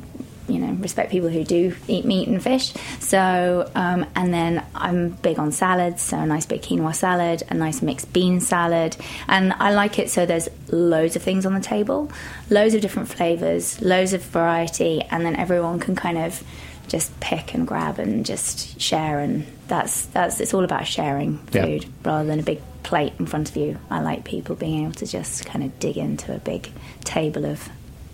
you 0.48 0.60
know 0.60 0.72
respect 0.74 1.12
people 1.12 1.30
who 1.30 1.44
do 1.44 1.76
eat 1.88 2.06
meat 2.06 2.28
and 2.28 2.42
fish. 2.42 2.74
So 3.00 3.70
um, 3.76 4.06
and 4.16 4.34
then 4.34 4.66
I'm 4.76 5.10
big 5.10 5.40
on 5.40 5.52
salads, 5.52 6.02
so 6.02 6.18
a 6.18 6.26
nice 6.26 6.46
big 6.46 6.62
quinoa 6.62 6.96
salad, 6.96 7.44
a 7.50 7.54
nice 7.54 7.82
mixed 7.82 8.12
bean 8.14 8.40
salad, 8.42 8.98
and 9.28 9.54
I 9.54 9.72
like 9.74 10.00
it 10.00 10.10
so 10.10 10.26
there's 10.26 10.50
loads 10.70 11.16
of 11.16 11.22
things 11.24 11.46
on 11.46 11.54
the 11.54 11.60
table, 11.62 12.12
loads 12.50 12.74
of 12.74 12.82
different 12.82 13.10
flavors, 13.10 13.82
loads 13.82 14.14
of 14.14 14.24
variety, 14.24 15.02
and 15.04 15.26
then 15.26 15.36
everyone 15.36 15.80
can 15.80 15.96
kind 15.96 16.18
of 16.18 16.44
just 16.90 17.18
pick 17.22 17.54
and 17.54 17.66
grab 17.66 17.98
and 17.98 18.26
just 18.26 18.80
share 18.80 19.20
and 19.20 19.46
that's 19.70 20.06
that's 20.08 20.42
it's 20.42 20.54
all 20.54 20.66
about 20.66 20.86
sharing 20.86 21.40
Yeah. 21.54 21.64
food 21.66 21.86
rather 22.04 22.28
than 22.28 22.40
a 22.40 22.44
big 22.44 22.60
plate 22.84 23.14
in 23.20 23.26
front 23.26 23.50
of 23.50 23.56
you. 23.56 23.80
I 23.90 24.02
like 24.02 24.26
people 24.26 24.56
being 24.58 24.84
able 24.84 24.94
to 24.96 25.08
just 25.08 25.46
kind 25.46 25.64
of 25.64 25.80
dig 25.80 25.98
into 25.98 26.36
a 26.36 26.40
big 26.40 26.70
table 27.06 27.46
of 27.46 27.70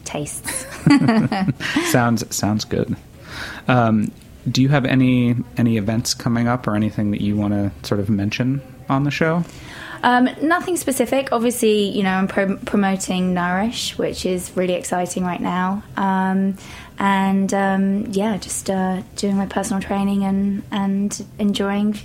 tastes. 0.09 0.65
sounds 1.91 2.35
sounds 2.35 2.65
good. 2.65 2.95
Um, 3.67 4.11
do 4.49 4.61
you 4.61 4.69
have 4.69 4.85
any 4.85 5.35
any 5.57 5.77
events 5.77 6.13
coming 6.13 6.47
up 6.47 6.67
or 6.67 6.75
anything 6.75 7.11
that 7.11 7.21
you 7.21 7.35
want 7.35 7.53
to 7.53 7.71
sort 7.87 7.99
of 7.99 8.09
mention 8.09 8.61
on 8.89 9.03
the 9.03 9.11
show? 9.11 9.43
Um, 10.01 10.29
nothing 10.41 10.77
specific. 10.77 11.33
Obviously, 11.33 11.89
you 11.89 12.03
know, 12.03 12.11
I'm 12.13 12.27
pro- 12.29 12.55
promoting 12.57 13.33
Nourish, 13.33 13.97
which 13.97 14.25
is 14.25 14.55
really 14.55 14.73
exciting 14.75 15.25
right 15.25 15.41
now. 15.41 15.83
Um, 15.97 16.55
and 16.97 17.53
um, 17.53 18.05
yeah, 18.11 18.37
just 18.37 18.69
uh, 18.69 19.01
doing 19.17 19.35
my 19.35 19.45
personal 19.45 19.81
training 19.81 20.23
and, 20.23 20.63
and 20.71 21.25
enjoying 21.37 21.99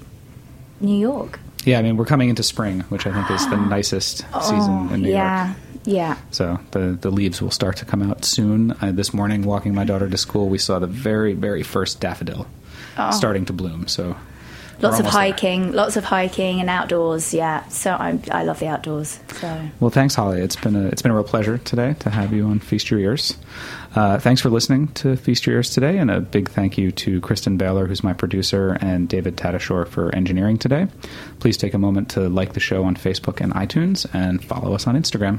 New 0.80 0.96
York. 0.98 1.38
Yeah, 1.64 1.78
I 1.78 1.82
mean 1.82 1.96
we're 1.96 2.04
coming 2.04 2.28
into 2.30 2.42
spring, 2.42 2.80
which 2.90 3.06
I 3.06 3.12
think 3.12 3.30
is 3.30 3.48
the 3.48 3.56
nicest 3.76 4.18
season 4.42 4.90
in 4.92 5.02
New 5.02 5.08
Oh, 5.10 5.12
yeah, 5.12 5.46
York. 5.46 5.58
Yeah. 5.84 6.16
So 6.30 6.58
the 6.72 6.98
the 7.00 7.10
leaves 7.10 7.40
will 7.42 7.50
start 7.50 7.76
to 7.78 7.84
come 7.84 8.02
out 8.02 8.24
soon. 8.24 8.72
Uh, 8.80 8.92
this 8.92 9.12
morning, 9.14 9.42
walking 9.42 9.74
my 9.74 9.84
daughter 9.84 10.08
to 10.08 10.16
school, 10.18 10.48
we 10.48 10.58
saw 10.58 10.78
the 10.78 10.86
very 10.86 11.32
very 11.34 11.62
first 11.62 12.00
daffodil 12.00 12.46
starting 13.12 13.44
to 13.46 13.52
bloom. 13.52 13.88
So 13.88 14.16
Lots 14.80 14.98
of 14.98 15.06
almost 15.06 15.12
there. 15.14 15.22
hiking, 15.22 15.72
lots 15.72 15.96
of 15.96 16.04
hiking 16.04 16.60
and 16.60 16.68
outdoors. 16.68 17.32
Yeah, 17.32 17.66
so 17.68 17.92
I, 17.92 18.18
I 18.32 18.42
love 18.42 18.58
the 18.58 18.66
outdoors. 18.66 19.20
So 19.34 19.68
Well, 19.78 19.90
thanks, 19.90 20.16
Holly. 20.16 20.40
It's 20.40 20.56
been 20.56 20.74
a 20.74 20.88
it's 20.88 21.00
been 21.00 21.12
a 21.12 21.14
real 21.14 21.22
pleasure 21.24 21.58
today 21.58 21.94
to 22.00 22.10
have 22.10 22.32
you 22.32 22.46
on 22.46 22.58
Feast 22.58 22.90
Your 22.90 22.98
Ears. 22.98 23.36
Uh, 23.94 24.18
thanks 24.18 24.40
for 24.40 24.50
listening 24.50 24.88
to 24.94 25.16
Feast 25.16 25.46
Your 25.46 25.54
Ears 25.56 25.70
today, 25.70 25.96
and 25.98 26.10
a 26.10 26.20
big 26.20 26.50
thank 26.50 26.76
you 26.76 26.90
to 26.90 27.20
Kristen 27.20 27.56
Baylor, 27.56 27.86
who's 27.86 28.02
my 28.02 28.12
producer, 28.12 28.76
and 28.80 29.08
David 29.08 29.36
Tadashore 29.36 29.86
for 29.86 30.12
engineering 30.12 30.58
today. 30.58 30.88
Please 31.38 31.56
take 31.56 31.72
a 31.74 31.78
moment 31.78 32.10
to 32.10 32.28
like 32.28 32.54
the 32.54 32.60
show 32.60 32.82
on 32.82 32.96
Facebook 32.96 33.40
and 33.40 33.54
iTunes, 33.54 34.06
and 34.12 34.44
follow 34.44 34.74
us 34.74 34.88
on 34.88 34.96
Instagram. 34.96 35.38